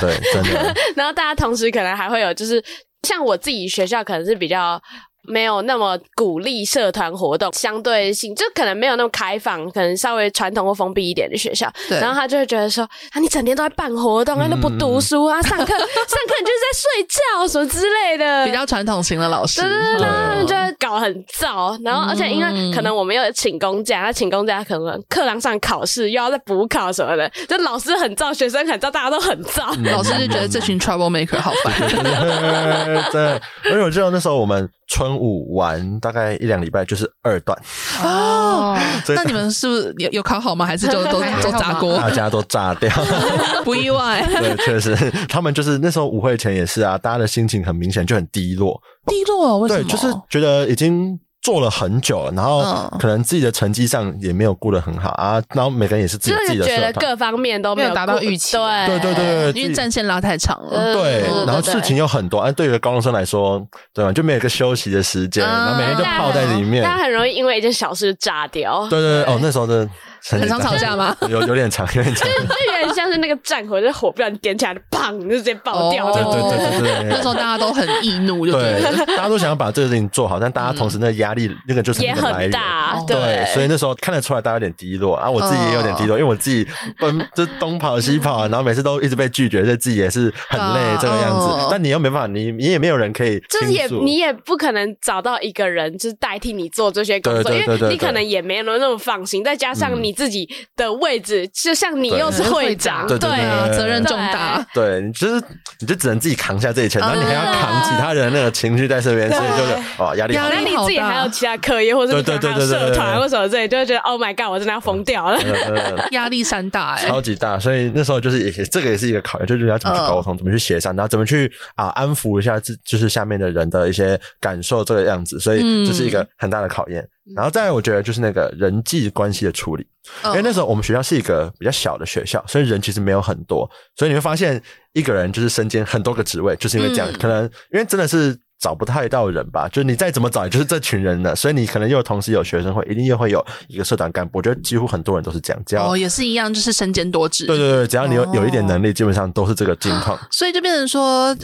[0.00, 0.14] 对。
[0.32, 2.62] 真的， 然后大家同时可能还会有，就是
[3.02, 4.80] 像我自己学校可能是比较。
[5.22, 11.70] 没有那么鼓励社团活动，相对性就可能没有那么开放，可能稍微传统或封闭一点的学校。
[11.88, 12.00] 对。
[12.00, 21.78] 然后他就会觉得说：“啊，你整天都在办活动，啊，都不读书啊，上课 上课你就是在睡觉什么之类的。”比较传统型的老师，对对对，就会搞很燥。
[21.84, 29.92] 然后而且因为可能我们又请公假，他请公假可能课堂上考试又要再补考什么的，就老师很燥，学生很燥，大家都很燥。
[29.92, 31.72] 老师就觉得这群 trouble maker 好烦。
[33.12, 34.68] 对，因为我记得那时候我们。
[34.90, 37.56] 春舞完大概一两礼拜就是二段
[38.02, 38.76] 哦，
[39.14, 40.66] 那你们是不是有有考好吗？
[40.66, 41.96] 还是就 都都炸锅？
[41.96, 42.90] 大家都炸掉，
[43.64, 44.20] 不意外。
[44.26, 44.94] 对，确实，
[45.28, 49.82] 他们就是那时候舞会前也是啊，大家的心情很明显就很低落，低落为什么？
[49.84, 52.62] 对，就是觉得已经做了很久了，然后
[52.98, 60.78] 可能自己的成绩上也没有顾得很好啊，然后每个人也是自己自己的觉得，各方面都没有达到预期对对对对对，因为战线拉太长了。
[60.78, 64.12] 呃对，然后事情又很多，啊，对于高中生来说，对吧？
[64.12, 68.86] 就没有一个休息的时间，然后每天就泡在里面，大家很容易因为一件小事炸掉。
[68.88, 69.88] 对对对，哦，那时候的
[70.28, 71.16] 很常吵架吗？
[71.28, 76.12] 有有点长，有点长， 就有点像是那个战火，就是火不小心点起来，砰，就直接爆掉。
[76.12, 86.66] 对对对对对，那时候大家都很易怒，就对，大家都想要把这个事情做好，但大家同时那压力，那个就是也很大，对，所以那时候看得出来大家有点低落啊，我自己也有点低落，因为我自己
[86.98, 91.68] 奔就东跑西跑，然后每次都一直被拒绝，所以自己也是很累这个样子。
[91.70, 105.42] 但你又没办法，你你也没有人可以，就是也你也不可能找到一个人就是代替你做这些工作，因为你可能也没有那么放心，再加上你自己的位置，就像你又是会长，对啊，责任重大，对，你就是
[105.80, 115.38] 你就只能自己扛下这一切，然后你还要扛其他人那个情绪在这边，所以就是哦压力，压力你自己还有其他课业或者是还有社团或什么之类，就会觉得 Oh my God，我真的要疯掉了，
[116.12, 127.06] 压力山大哎，超级大，所以那时候就是也这个也是一个考验，就是要怎么去沟通，怎么去协商，然后怎么去啊安抚一下自就是下面的人的一些感受这个样子，所以这是一个很大的考验。
[127.36, 129.86] 然后再来，我觉得就是那个人际关系的处理，
[130.24, 134.60] 因为那时候我们学校是一个比较小的学校，所以人其实没有很多，所以你会发现
[134.94, 151.36] 一个人就是身兼很多个职位，就是因为这样，可能因为真的是找不太到人吧，就是你再怎么找，也就是这群人了，所以你可能又同时有学生会，一定又会有一个社团干部，我觉得几乎很多人都是这样，只要哦也是一样，就是身兼多职，对对对，只要你有有一点能力，基本上都是这个情况，所以就变成说。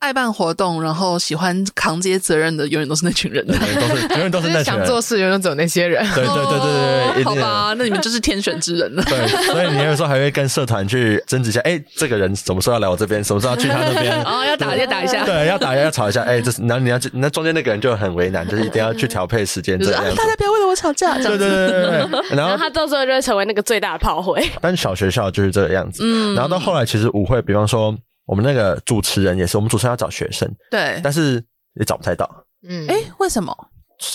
[0.00, 3.44] 爱办活动，然后喜欢扛这些责任的，永远都是那群人。
[3.46, 4.76] 永远都是，永远都是那群人。
[4.76, 6.04] 想做事，永远只有那些人。
[6.14, 9.02] 对对对对对，好吧，那你们就是天选之人了。
[9.04, 14.12] 对，所以你有时候还会跟社团去争执一下，哎，这个人什么时候要来我这边，什么时候要去他那边？
[14.24, 15.24] 哦，要打要打一下。
[15.24, 16.22] 对，要打要吵一下。
[16.22, 20.02] 哎，这是然后你要那中间那个人就很为难，就是一定要去调配时间这样。
[20.14, 21.14] 大家不要为了我吵架。
[21.16, 22.36] 对对对对对。
[22.36, 24.48] 然后他到时候就会成为那个最大的炮灰。
[24.60, 26.02] 但小学校就是这个样子。
[26.04, 26.34] 嗯。
[26.34, 27.96] 然后到后来，其实舞会，比方说。
[28.28, 31.42] 我们那个主持人也是，我们主持人要找学生，对，但是
[31.74, 32.28] 也找不太到。
[32.68, 33.52] 嗯，哎，为什么？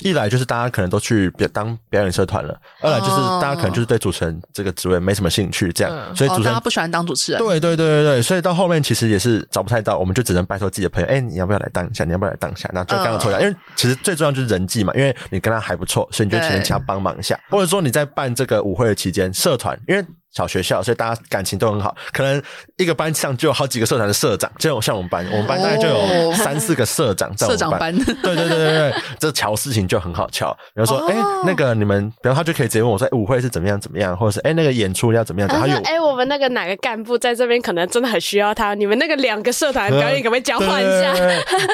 [0.02, 7.40] 一来就是大家可能都去表当表演社团了，二来就是大家可能就是对主持人这个职位没什么兴趣，这样，所以主持人不喜欢当主持人。
[7.40, 12.06] 对对对对对，所以到后面其实也是找不太到，我们就只能拜托自己的朋友，哎，你要不要来当一下？
[12.06, 12.70] 你要不要来当一下？
[12.72, 20.06] 那就刚刚抽一下，因为其实最重要就是人际嘛，因为你跟他还不错，所以你就请人家帮忙一下，或者说你在办这个舞会的期间，社团因为。
[20.34, 21.96] 小学校，所以大家感情都很好。
[22.12, 22.42] 可能
[22.78, 27.96] 一个班上就有好几个社团的社长，就像我们班，我们班大概就有三四个社长在我们班。
[27.96, 30.52] 社长班，对对对对对，这 瞧事情就很好瞧。
[30.74, 31.16] 比如说，哎，
[31.46, 35.48] 那个你们，比如他就可以直接问我说，舞会是怎么样怎么样，或者是哎那个演出要怎么样？
[35.48, 41.14] 他有，哎，我们那个哪个干部在这边可能真的很需要他，你们那个两个社团 表演可不可以交换一下？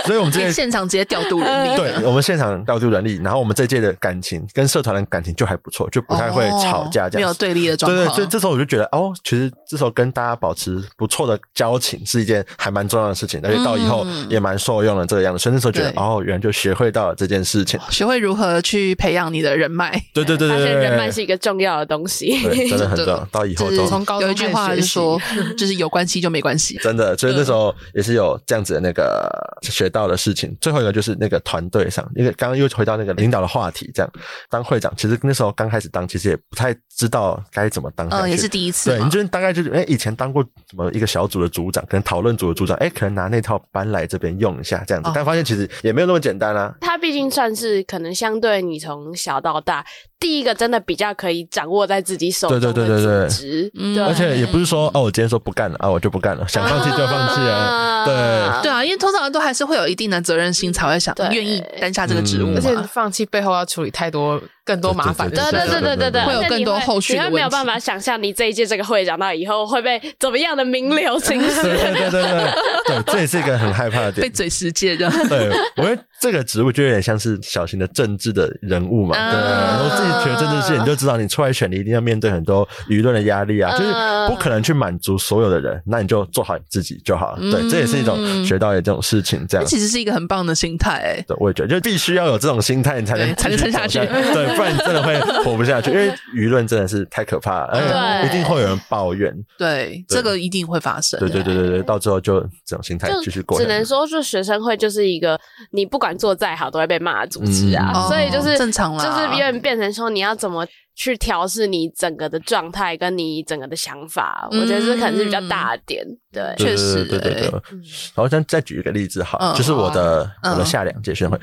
[0.05, 1.77] 所以我们这现场直接调度人力。
[1.77, 8.05] 对，我们现场调度人力，然后我们这届的感情跟社团的感情就还不错，就不太会吵架，这样没有对立的状况。
[8.05, 9.13] 对对，所以这时候我就觉得哦。
[9.23, 15.39] 其实这时候跟大家保持不错的交情是一件还蛮重要的事情，而且到以后也蛮受用的这个样子。
[15.41, 19.91] 所以那时候觉得，哦，原来就学会到了这件事情，学会如何去培养你的人脉。
[20.13, 23.19] 对对对对，人脉是一个重要的东西，对，真的很重要。
[23.31, 25.19] 到以后都从高中有一句话是说，
[25.57, 26.77] 就是有关系就没关系。
[26.83, 29.29] 真的，所以那时候也是有这样子的那个
[29.61, 30.55] 学到的事情。
[30.59, 34.11] 最后一个就是那个团队上，因为刚刚又回到那个领导的话题，这样
[34.49, 38.09] 当会长，其实那时候刚开始当，其实也不太知道该怎么当。
[38.09, 38.89] 嗯，也是第一次。
[38.89, 39.85] 对，你就大概就是哎。
[39.87, 46.75] 以前当过什么一个小组的组长，可能讨论组的组长，哎，可能拿那套搬来这边用一下这样子，但发现其实也没有那么简单啊。
[46.81, 49.85] 他毕竟算是可能相对你从小到大
[50.19, 58.39] 第一个真的比较可以掌握在自己手中的对对，对，而且也不是说哦，我今天说不干了啊，我就不干了，想放弃就放弃啊，对。
[58.61, 72.51] 对啊，因为通常都还是会有一定的责任心，才会想愿意担下这个职务，而且放弃背后要处理太多更多麻烦，对对对对对对，会有更多后续你会没有办法想象你这一届这个会长到以后会被怎么样的名流 青史，对对对对
[72.87, 83.91] 对，这也是一个很害怕的点， 被嘴实践这样，对，我觉得这个职务就有点像是小型的政治的人物嘛，对，然后自己学政治系，你就知道你出来选，你一定要面对很多舆论的压力啊，就是
[84.27, 95.19] 不可能去满足所有的人，那你就做好你自己就好了，对，这也是一种学到的这种事情，这样其实是一个很棒的心态，哎，对，我也觉得就必须要有这种心态，你才能才能撑下去，对，不然你真的会。
[95.39, 99.33] 活不下去，因为舆论真的是太可怕了，而且一定会有人抱怨。
[99.57, 101.19] 对，这个一定会发生。
[101.19, 103.57] 对对对对对，到最后就这种心态继续过。
[103.59, 105.39] 只能说，就学生会就是一个，
[105.71, 107.91] 你不管管做再好，都会被骂组织啊。
[107.93, 116.03] 嗯、所以就是、哦、正常啦，就是有点变成说你要怎么去调试你整个的状态跟你整个的想法，嗯、我觉得这可能是比较大的点。
[116.31, 117.51] 对，确实，对对对对。
[117.51, 121.39] 然后再再举一个例子，好，嗯、就是我的、嗯、我的下两届学生会，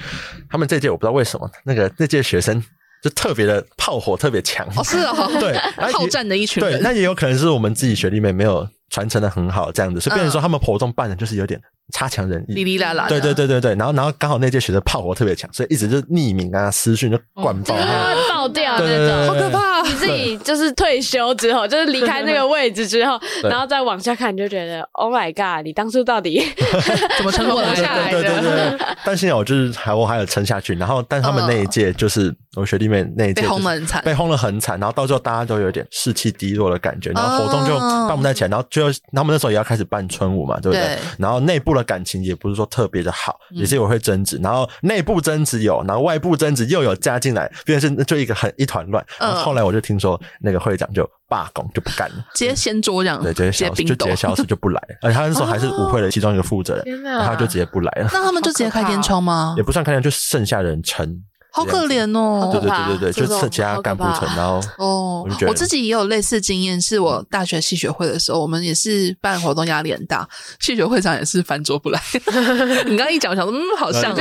[0.51, 2.61] 他们这届我不知道为什么那个那届学生。
[3.03, 5.57] 就特别的炮火特别强哦，是哦， 对，
[5.93, 11.61] 好战的一群人，对，那也有可能是我们自己学弟妹没有传承的很好，这样子，所以变成说他们活动办的就是有点
[11.93, 17.83] 差强人意，哩哩啦啦，对对对对对，然后然后刚好那届学生炮火特别强，所以一直就匿名啊私讯就灌爆，会
[18.29, 19.76] 爆掉那种，好可怕！
[19.87, 26.43] 你自己就是退休之后，就是离开那个位置之后，然后再往下看，你就觉得 Oh my God，你当初到底
[27.17, 28.23] 怎么撑过下来的？
[28.23, 28.41] 对对
[28.79, 32.35] 对，但现在我就是还我还有撑下去，然后但他们那一届就是。
[32.57, 40.81] 我学弟妹那一届被轰了很惨，被轰的很惨，然后到最后大家都有点士气低落的感觉，然后活动就办不太起来，然后最后他们那时候也要开始办春舞嘛，对不对？
[40.81, 49.05] 对，然后内部的感情也不是说特别的好，也是有会争执，然后内部争执有，然后外部争执又有加进来，变成是就一个很一团乱。
[49.21, 58.09] 然后后来我就听说那个会长就罢工就不干了，直接掀桌这样，对，直接消失就直接消失就不来了，而且他那时候还是舞会的其中一个负责人，然后他就直接不来了。
[58.13, 59.55] 那他们就直接开天窗吗？
[59.57, 61.23] 也不算开天窗，就剩下人撑。
[61.57, 62.51] 好可怜哦！
[62.53, 70.29] 对对对对对，就是其他干不成，然后哦，我自己也有类似经验，是我大学系学会的时候，我们也是办活动压力很大，
[70.61, 71.99] 系学会长也是翻桌不来。
[72.85, 74.15] 你刚刚一讲，我想说，嗯，好像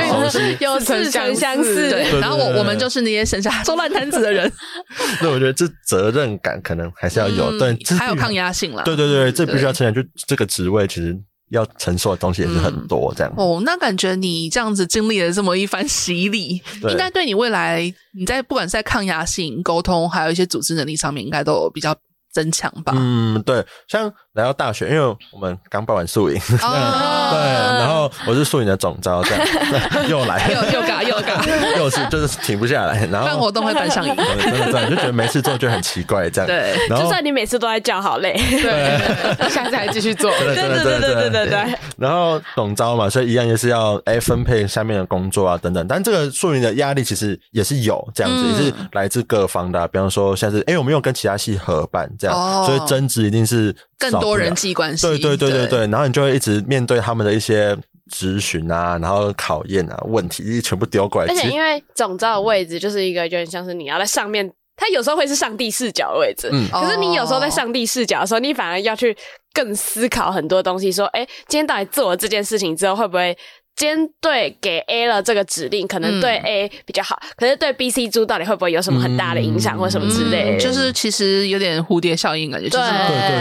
[0.60, 1.90] 有似曾相似。
[1.90, 4.50] 对，然后我我们就是那些剩下做烂摊子的人。
[5.20, 8.82] 那我觉得这责任感可能还是要有，但，还有抗压性啦。
[8.82, 11.14] 对对对，这必须要承认，就这个职位其实。
[11.50, 13.62] 要承受的东西也是很多，这样、嗯、哦。
[13.64, 21.94] 那感觉你这样子经历了这么一番洗礼，应该对你未来你在不管是在抗压性、沟通，还有一些组织能力上面，应该都有比较
[22.32, 22.92] 增强吧？
[22.96, 24.12] 嗯，对，像。
[24.36, 29.42] 来到大学，因为我们刚办完宿营， 对，然后我是宿营的总招，这样
[30.10, 30.95] 又来， 又又嘎
[31.78, 36.46] 又是就是停不下来，然后办活动会办上瘾，真的真的就觉得没事做就很奇怪，这样。
[36.46, 41.74] 对，就算你每次都在叫好累，对，下次还继续做，对对对对对对对。
[41.96, 53.74] 然后懂招嘛，所以一样也是要哎分配下面的工作啊等等，但这个宿营的压力其实也是有这样子，也是来自各方的，比方说像是哎我们有跟其他系合办这样，所以争执一定是。
[53.98, 55.66] 更多人际关系，对对对对。
[55.66, 57.74] 对，然后你就会一直面对他们的一些
[58.10, 61.32] 质询啊，然后考验啊，问题全部丢过来。
[61.32, 69.16] 而且因为总召的位置就是一个有点像是你要在上面，他有时候会是上帝视角的位置，嗯，可是你有时候在上帝视角的时候，你反而要去
[69.52, 73.36] 更思考很多东西，说，哎，今天到底做了这件事情之后，会不会？
[73.76, 80.58] 今天对给 A 了这个指令，可能对 A 比较好，嗯、可是对 B、C 猪到底会不会有什么很大的影响，或什么之类的？
[80.58, 82.86] 就是其实有点蝴蝶效应感觉，就是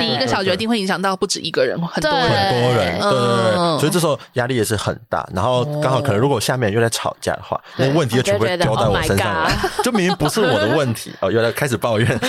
[0.01, 5.25] 你一个小决定会影响到不止一个人，很多人，很多人，对对对，所以这时候压力也是很大。
[5.33, 9.49] 然后刚好可能如果下面又在吵架的话，那问题就全部丢在我身上了，
[9.85, 12.19] 就明明不是我的问题哦，又来开始抱怨。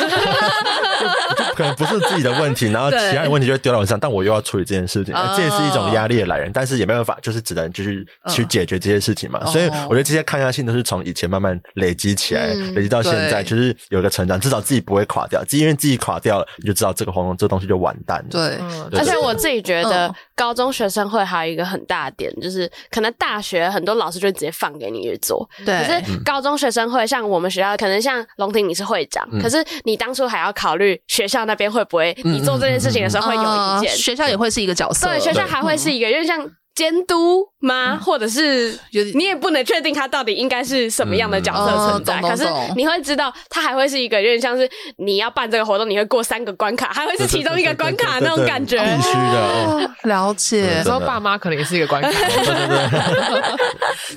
[1.37, 6.51] 就可能不是自己的问题，然后其他的问题就会丢到我身上，但我又要处理这件事情，这也是一种压力的来源。
[6.53, 7.96] 但是也没办法，就是只能继续
[8.29, 9.45] 去解决这些事情嘛。
[9.47, 15.43] 所以我觉得这些抗压性都是从以前慢慢累积起来，累积到现在，就是有一个成长，至少自己不会垮掉。
[15.53, 18.29] 因为自己垮掉了，你就知道这个活动这东西就完蛋了。
[18.31, 18.59] 对，
[18.99, 25.79] 而且我自己觉得高中学生会还有一个很大的点，就是可能大学很多老师就直接放给你去做，对。
[25.79, 36.47] 可是高中学生会像我们学校，可能像龙婷你是会长，可是你当初还要考虑学校那边会不会，你做这件事情的时候会有意见，学校也会是一个角色，对，学校还会是一个，因为像。
[36.77, 37.97] 监督吗？
[37.97, 38.79] 或者是
[39.15, 42.21] 你也不能确定他到底应该是什么样的角色存在。
[42.21, 42.47] 可是
[42.77, 48.77] 你会知道，他还会是一个有点像是你要办这个活动，你会过三个关卡，还会是其中一个关卡那种感觉。
[48.77, 50.77] 必须的， 了解。
[50.77, 52.11] 有时候爸妈可能也是一个关卡。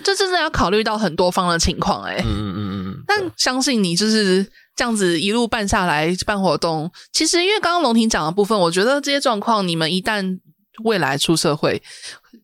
[0.04, 2.22] 这真的要考虑到很多方的情况，哎。
[2.26, 2.96] 嗯嗯嗯嗯。
[3.08, 4.46] 但相信你就是
[4.76, 10.38] 这样子一路办下来办活动，其实因为刚刚龙婷讲的部分，我觉得这些状况你们一旦
[10.84, 11.82] 未来出社会。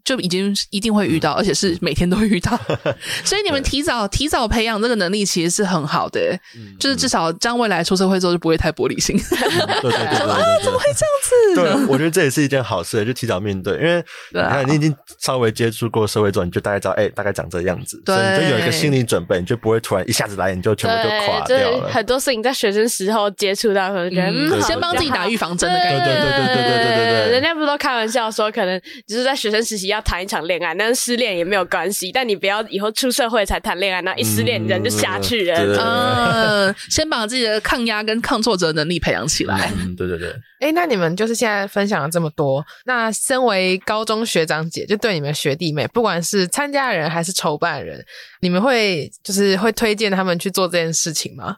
[0.03, 2.57] 就已经一定会遇到，而且是每天都会遇到，
[3.23, 6.37] 所以你们提早提早培养这个能力，其实是很好的。
[6.79, 9.17] 就是至少将未来出社会之后就不会太玻璃心。
[9.17, 10.17] 对对对对，
[10.63, 11.55] 怎么会这样子？
[11.55, 21.89] 对，我觉得这也是一件好事，就提早面对，因为你看你已经稍微接触过社会之后，你就大概知道，哎，大概长这样子，所以你就有一个心理准备，你就不会突然一下子来，你就全部就垮掉了。
[21.89, 24.21] 很多事情在学生时候接触到，可能觉
[24.55, 26.05] 得先帮自己打预防针的感觉。
[26.05, 36.67] 对对对对对对对对对，人家不都开玩笑说，可能就是在学生时实习要谈一场恋爱，但是失恋也没有关系，但你不要以后出社会才谈恋爱，那一失恋人就下去了。
[36.67, 39.71] 嗯，先把自己的抗压跟抗挫折能力培养起来。
[39.77, 40.33] 嗯，对对对。
[40.61, 48.03] 哎，那你们就是现在分享了这么多，那身为高中学长姐，就对你们学弟妹，不管是参加人还是筹办人，
[48.41, 51.57] 你们会就是会推荐他们去做这件事情吗？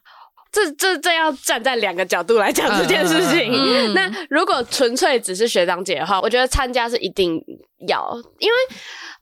[0.50, 3.52] 这这这要站在两个角度来讲这件事情。
[3.52, 7.40] 嗯、那如果纯粹只是学长姐的话，我觉得参加是一定
[7.88, 8.56] 要，因为。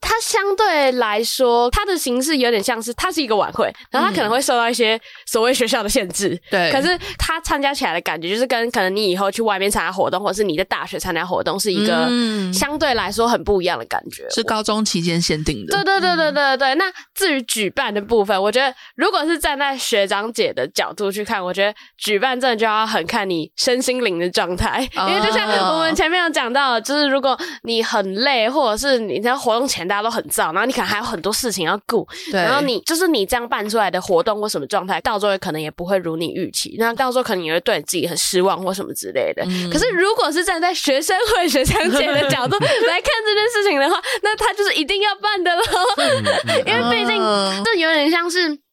[0.02, 6.40] 它相对来说，它的形式有点像是它是一个晚会，然后它可能会受到一些所谓学校的限制。
[6.52, 12.08] 对、嗯，可是它参加起来的感觉，就是跟可能你以后去外面参加活动，或者是你在大学参加活动，是一个
[12.54, 14.24] 相对来说很不一样的感觉。
[14.26, 15.74] 嗯、是高中期间限定的。
[15.74, 16.76] 对对对对对对。
[16.76, 16.86] 那
[17.16, 29.86] 至于举办的部分，我觉得如果是站在学长姐的角度去看，我觉得举办真的就要很看你身心灵的状态，哦、因为就像我们前面有讲到，就是如果你很累，或者是你在活动前。
[29.86, 39.44] 大家都很燥，然后你可能还有很多事情要顾，然后你就是你这样办出来的活动或什么状态，到时候可能也不会如你预期，那到时候可能也会对你自己很失望或什么之类的。
[39.46, 45.62] 嗯、可是如果是站在学生会学长姐的角度 来看这件事情的话，那他就是一定要办的喽，
[46.66, 47.22] 因为毕竟
[47.64, 48.65] 这有点像是。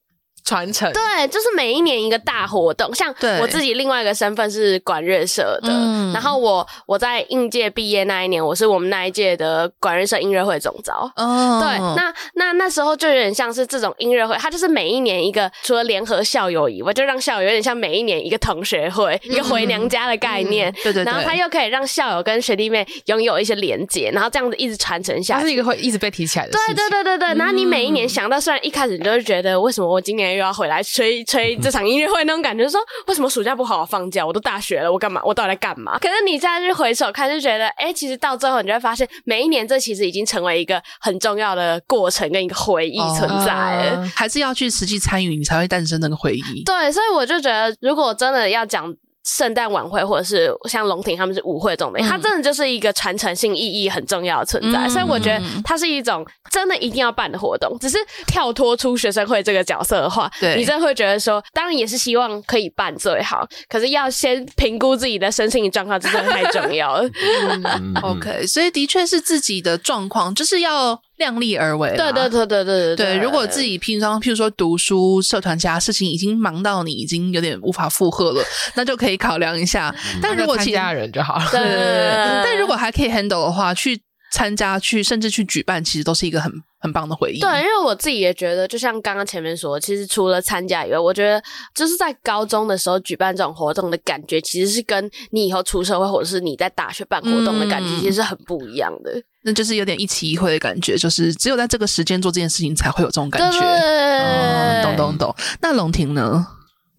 [0.45, 2.95] 传承对，就是每一年一个大活动。
[2.95, 11.11] 像我自己另外一个身份是管乐社的，嗯、然后我我在应届毕业那一年，我是我们那一届的管乐社音乐会总召。
[11.17, 20.71] 哦，对，那那那时候就有点像是这种音乐会，它就是每一年一个，除了联合校友以外，就让校友有点像每一年一个同学会，嗯、一个回娘家的概念。
[20.71, 25.41] 嗯、对对对，然后它又可以让校友跟学弟妹拥有一些连接，然后这样子一直传承下去。
[25.43, 26.53] 它是一个会一直被提起来的。
[26.53, 34.27] 对对对对对，然后你每一年想到，虽然一开始你就会觉得，为什么我今年又要回来吹吹这场音乐会那种感觉，说为什么暑假不好好放假？
[34.27, 35.21] 我都大学了，我干嘛？
[35.25, 35.99] 我到底在干嘛？
[35.99, 43.97] 可是你再去回首看，就觉得，哎、欸，其实到最后你就会发现，每一年这其实已经成为一个很重要的过程跟一个回忆存在了。
[43.97, 46.63] 哦、还是要去实际参与，你才会诞生那个回忆。
[46.65, 48.95] 对，所以我就觉得，如果真的要讲。
[49.25, 57.77] 圣诞晚会，或者是像龙庭他们是舞会这种的，它真的就是一个传承性意义很重要的存在，嗯、所以我觉得它是一种真的一定要办的活动。
[57.79, 67.09] 只是跳脱出学生会这个角色的话，你真的会觉得说，当然也是希望可以办最好，可是要先评估自己的身心状况，这真的太重要了。
[67.21, 71.01] 嗯、OK，所以的确是自己的状况，就是要。
[71.17, 73.19] 量力而为，对对对对对对。
[73.19, 78.43] 如果自己平常譬如说读书、社团其他事情已经忙到你已经有点无法负荷了，
[78.75, 79.95] 那就可以考量一下。
[80.21, 82.43] 但如果其他人就好了，对对对。
[82.45, 84.01] 但如果还可以 handle 的话，去
[84.33, 87.39] 参加、去甚至去举办，其实都是一个很很棒的回忆。
[87.39, 91.41] 对，因为我自己也觉得，就像刚刚前面说，其实除了参加以外，我觉得
[91.75, 99.13] 就是在高中的时候举办这种活动的感觉，其实是跟你以后出社会或者是你在大学办活动的感觉，其实是很不一样的。
[99.45, 103.61] 那就是有点一期一会的感觉，就是只有在这个时间做这件事情，才会有这种感觉。
[103.61, 105.35] 对、嗯，懂懂懂。
[105.61, 106.47] 那龙庭呢？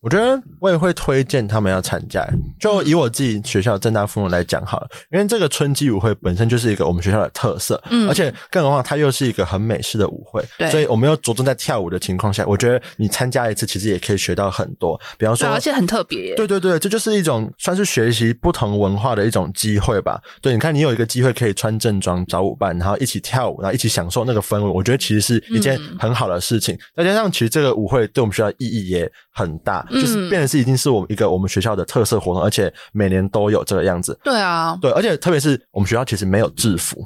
[0.04, 2.28] 我觉得我也会推荐他们要参加。
[2.60, 15.00] 就以我自己学校正大附中来讲好了，因为这个春季舞会本身就是一个我们学校的特色，嗯，而且更何况它又是一个很美式的舞会，对，所以我们又着重在跳舞的情况下，我觉得你参加一次其实也可以学到很多。
[15.18, 20.22] 比方说，而且很特别，对对对，这就是一种算是学习不同文化的一种机会吧。
[20.42, 26.78] 对，你看你有一个机会可以穿正装找舞伴，然后一起跳舞，然后一起享受那个氛围，我觉得其实是一件很好的事情。
[26.94, 30.74] 再加上其实这个舞会对我们学校意义也很大，就是变成是已经。
[30.84, 34.20] 是我们一个我们学校的特色活动，而且每年都有这个样子。
[34.22, 36.98] 对啊，对，而且特别是我们学校其实没有制服。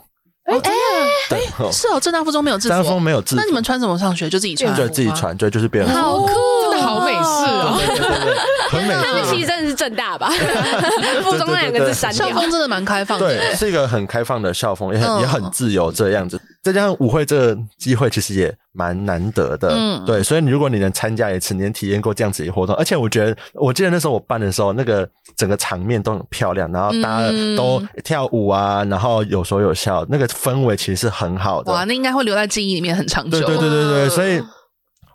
[0.46, 0.72] 哎哎，
[1.30, 3.42] 对，是哦，正大附中没有制服，正大附中没有制服。
[3.42, 4.30] 那你们穿什么上学？
[4.30, 5.94] 就自己穿，对，自己穿，对，就是别人。
[5.94, 6.34] 好酷，
[7.00, 8.36] 好美式哦，对对对，
[8.70, 9.02] 很美式。
[9.02, 10.30] 他们其实真的是正大吧？
[11.24, 12.28] 附中那两个字删掉。
[12.28, 16.40] 校风真的蛮开放的，对，是一个很开放的校风，也很也很自由这样子。
[16.64, 31.72] 再加上舞会这个机会，其实也蛮难得的，嗯，对，所以你如果你能参加一次，你能体验过这样子的活动，而且我觉得，我记得那时候我办的时候，那个整个场面都很漂亮，然后大家都跳舞啊，然后有说有笑，那个氛围其实是很好的。
[31.72, 33.40] 哇，那应该会留在记忆里面很长久。
[33.40, 34.42] 对对对对对，所以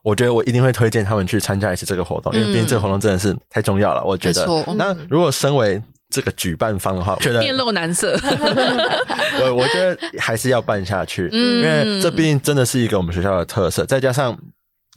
[0.03, 4.03] 我觉得我一定会推荐他们去参加一次这个活动，因为毕竟这个活动真的是太重要了。
[4.05, 5.81] 我觉得，那如果身为
[6.11, 8.19] 这个举办方的话，我觉得面露难色。
[9.41, 13.85] 我我觉得还是要办下去，嗯、因为这毕竟真的是一个我们学校的特色。
[13.87, 14.37] 再加上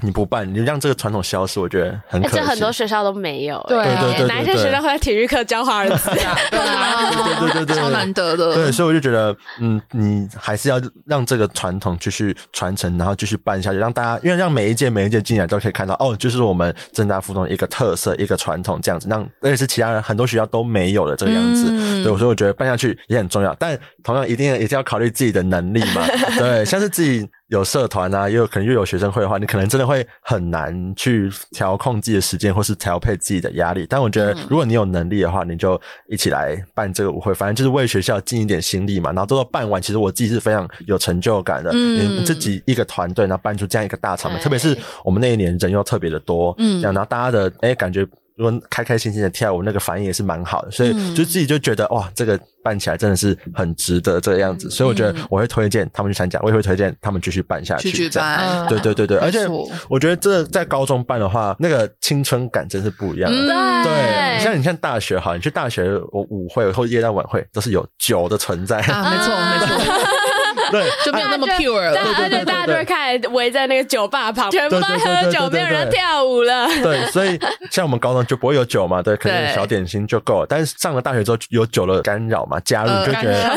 [0.04, 2.36] 你不办，你让这个传统消失，我觉得很可惜。
[2.36, 6.36] 这很多学校都没有，对对对对，哪一些学校会在体育课教华尔兹啊？
[6.52, 8.54] 对啊，对对对对，超难得的。
[8.56, 21.68] 对，所以我就觉得，嗯，你还是要让这个传统继续传承，然后继续办下去，让大家，因为让每一届每一届进来都可以看到，哦，就是我们正大附中一个特色，一个传统这样子，让而且是其他人很多学校都没有的这个样子。
[21.70, 26.06] 嗯、对，所以我觉得办下去也很重要，但同样一定也是要考虑自己的能力嘛。
[26.38, 27.26] 对，像是自己。
[27.48, 33.86] 有社团啊，也有可能又有学生会的话，你可能真的会很难去调控自己的时间，或是调配自己的压力。
[33.88, 35.80] 但我觉得，如果你有能力的话，你就
[36.10, 39.12] 一起来办这个舞会，反正就是为学校尽一点心力嘛。
[39.12, 41.70] 然后最后办完，其实我自己是非常有成就感的。
[41.74, 48.08] 嗯，你自己一个团队，然后办出这样一个大场面，特别是我们那一年人又特别的多，嗯，这样，然后大家的哎、欸、感觉。
[48.36, 57.92] 如果开开心心的跳舞，那个反应也是蛮好的，所以就自己就觉得、嗯、哇，这个办起来真的是很值得这个样子，所以我觉得我会推荐他们去参加，我也会推荐他们继续办下去。
[57.92, 59.48] 继续办，对对对对，而且
[59.90, 63.38] 我觉得这在高中办的话，那个青春感真是不一样的。
[63.38, 68.80] 嗯、对，像你像大学哈，你去大学舞舞会或夜店晚会都是有酒的存在。
[68.82, 70.06] 啊，没错没错。
[70.72, 71.94] 对，就没有那么 pure 了。
[71.94, 76.68] 对对大家就会开始围在那个酒吧旁，全部喝酒，没有人跳舞了。
[76.82, 77.40] 对，所以
[77.72, 80.48] 像我们高中就不会有酒嘛，对，可能小点心就够了。
[80.48, 83.56] 但是上了大学之后，有酒的干扰嘛，加入 就觉得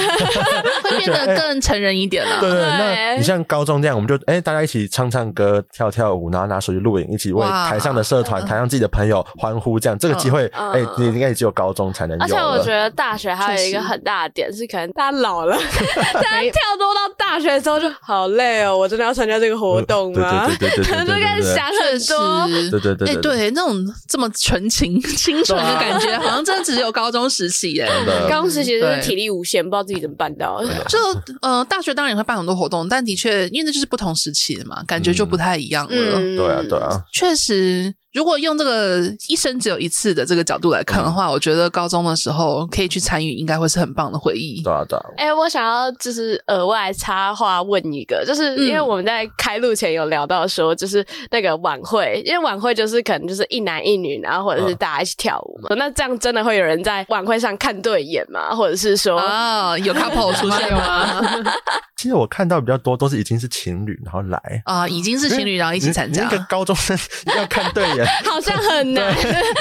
[0.83, 2.41] 会变得更成人一点了。
[2.41, 12.25] 对对，那你像高中这样，我们就哎，大家一起唱唱歌、跳跳舞，然后拿手机录影，一起为台上的社团、台上自己的朋友欢呼，这样这个机会，哎，你应该也只有高中才能有。
[12.25, 15.57] 而且我觉得大学还有一个很大的点是，可能大家老了，
[16.15, 20.49] 大家跳多到大学的时候就好累哦，我真的要参加这个活动吗？
[20.59, 22.71] 对，可能就开始想很多。
[22.71, 27.89] 对对对，哎，对，那种这么纯情、清纯的感觉，好像真的只有高中时期耶。
[28.29, 30.63] 高中时期就是体力无限，不知道自己怎么办到。
[30.89, 30.99] 就
[31.41, 35.91] 呃，大学当然也会办很多活动，但的确，因为那就是不同时期的嘛，感觉就不太一样了。
[35.91, 37.95] 对啊，对啊，确实。
[38.15, 44.63] 如果用这个一生只有一次的这个角度来看的话，嗯、我觉得高中的时候可以去参与，应该会是很棒的回忆。
[44.63, 45.05] 对啊，对啊。
[45.17, 55.69] 哎、欸，我想要就是额外插话问一个，就是因为我们在开录前有聊到说，就是那个晚会，因为晚会就是可能就是一男一女，然后或者是大家一起跳舞嘛。
[55.71, 58.55] 嗯、那这样真的会有人在晚会上看对眼吗？
[58.55, 61.23] 或者是说啊，有 couple 出现吗？
[61.97, 66.23] 其实我看到比较多都是已经是情侣，然后来啊，已经是情侣，然后一起参加。
[66.23, 66.97] 那个高中生
[67.37, 69.15] 要看对眼，好像很难，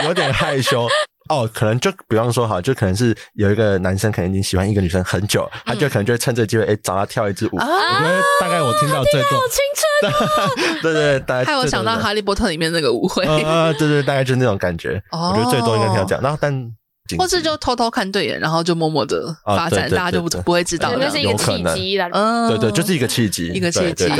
[0.05, 0.87] 有点害羞。
[1.29, 1.49] 哦。
[1.53, 7.55] 可能就比方说哈，就可能是有一个男生可能已经喜欢一个女生很久，他就可能就会趁这个机会哎找她跳一支舞。
[7.55, 13.23] 我觉得大概我听到最多，青春， 对对，大概还有想到哈利波特里面那个舞会。
[13.25, 15.01] 啊，对对，大概就是那种感觉。
[15.11, 16.71] 我觉得最多应该听到这样，然后但。
[17.17, 20.91] 或是就偷偷看对眼，然后就默默的发展，大家就不不会知道。
[20.99, 24.11] 那是一个契机啦，嗯，对对，就是一个契机，一个契机。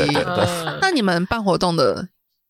[0.80, 2.08] 那你们办活动的，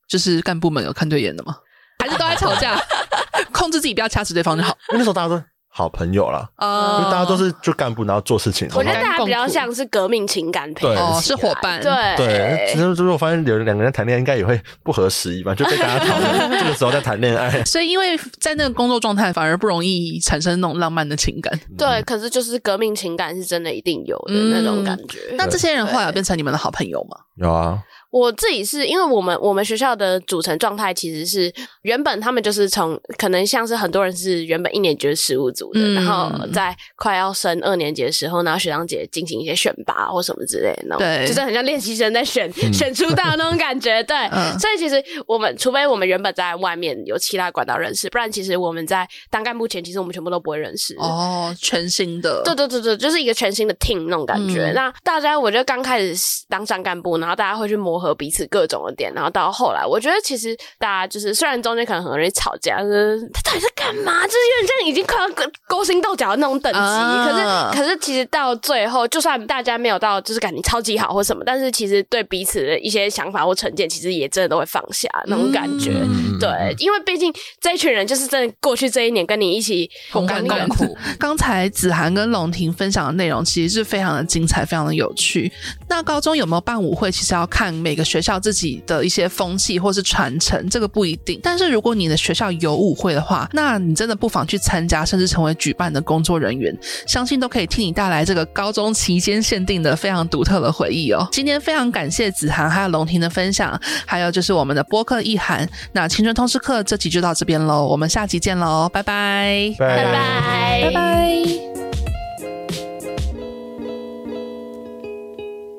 [0.08, 1.56] 就是干部们有看对眼的吗？
[1.98, 2.80] 还是都在吵架？
[3.52, 4.76] 控制自己不要掐死对方就好。
[4.92, 5.42] 那时候大家都。
[5.70, 8.66] 好朋友啦，因为大家都是就干部，然后做事情。
[8.74, 11.80] 我觉得大家比较像是革命情感配，对，是伙伴。
[11.80, 15.54] 对对，其实就是我发现有两个人谈恋爱，应该也会不合时宜吧？
[15.54, 17.62] 就被大家 讨论这个时候在谈恋爱。
[17.64, 21.56] 所以因为在那个工作状态，反而不容易产生那种浪漫的情感。
[21.76, 25.20] 对，可是就是革命情感是真的一定有的那种感觉。
[25.34, 27.18] 那这些人后来有变成你们的好朋友吗？
[27.36, 27.78] 有啊。
[28.10, 31.52] 我自己是因为我们我们学校的组成状态其实是
[31.82, 44.02] 原本他们就是从可能像是很多人是原本一年级是事务组的，嗯、然后在快要升二年级的时候，然后学长姐进行一些选拔或什么之类的，那种对，就是很像练习生在选、嗯、选出道的那种感觉。
[44.04, 50.96] 对，嗯、所以其实我们除非我们原本在外面有其他管道认识，不然其实我们在当干部前，其实我们全部都不会认识。
[50.98, 54.70] 哦，全新的，对对对对，就是一个全新的 team 那种感觉。
[54.70, 57.97] 嗯、那大家我觉得刚开始当上干部，然后大家会去磨。
[57.98, 64.26] 和彼此各种的点，然后到后来，我觉得其实大家就是虽然中间可能很容易吵架，就是他到底在干嘛？
[64.26, 66.78] 就是有点像已经快要勾勾心斗角的那种等级。
[66.78, 67.72] Uh.
[67.72, 75.90] 可是，可是其实到最后，就算大家没有到就是感情超级好或什么，但是其实对彼此的一些想法或成见，其实也真的都会放下那种感觉。
[75.90, 76.38] Mm.
[76.38, 80.96] 对，因为毕竟这一群人就是真的过去这一年跟你一起同甘共苦。
[81.18, 85.52] 刚才子涵跟龙婷分享的内容其实是非常的精彩，非常的有趣。
[85.88, 87.08] 那高中有没有办舞会？
[87.08, 91.40] 其实要看每个学校自己的一些风气或是传承，这个不一定。
[91.42, 96.76] 但是如果你的学校有舞会的话，那你真的不妨去参加，甚至成为举办的工作人员，
[97.06, 101.26] 相信都可以替你带来这个高中期间限定的非常独特的回忆哦。
[101.32, 105.66] 今天非常感谢子涵还有龙婷的分享，还有就是我们的播客意涵。
[105.92, 111.87] 那青春通识课这集就到这边喽，我们下集见喽，拜拜，拜拜，拜拜。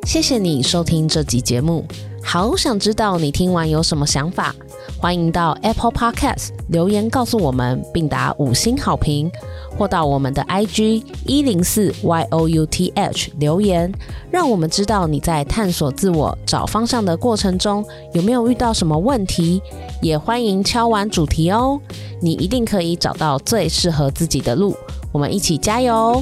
[0.09, 1.85] 谢谢你收听这集节目。
[2.23, 4.55] 好想知道你听完有什么想法，
[4.99, 9.31] 欢迎到 Apple Podcast 留言告诉我们，并打五星好评，
[9.77, 13.93] 或到我们的 IG 一零四 youth 留言，
[14.31, 19.61] 让我们知道你在探索自我、找方向的过程中有没有遇到什么问题。
[20.01, 21.79] 也欢迎敲完主题哦，
[22.19, 24.75] 你一定可以找到最适合自己的路。
[25.11, 26.19] 我们一起加油！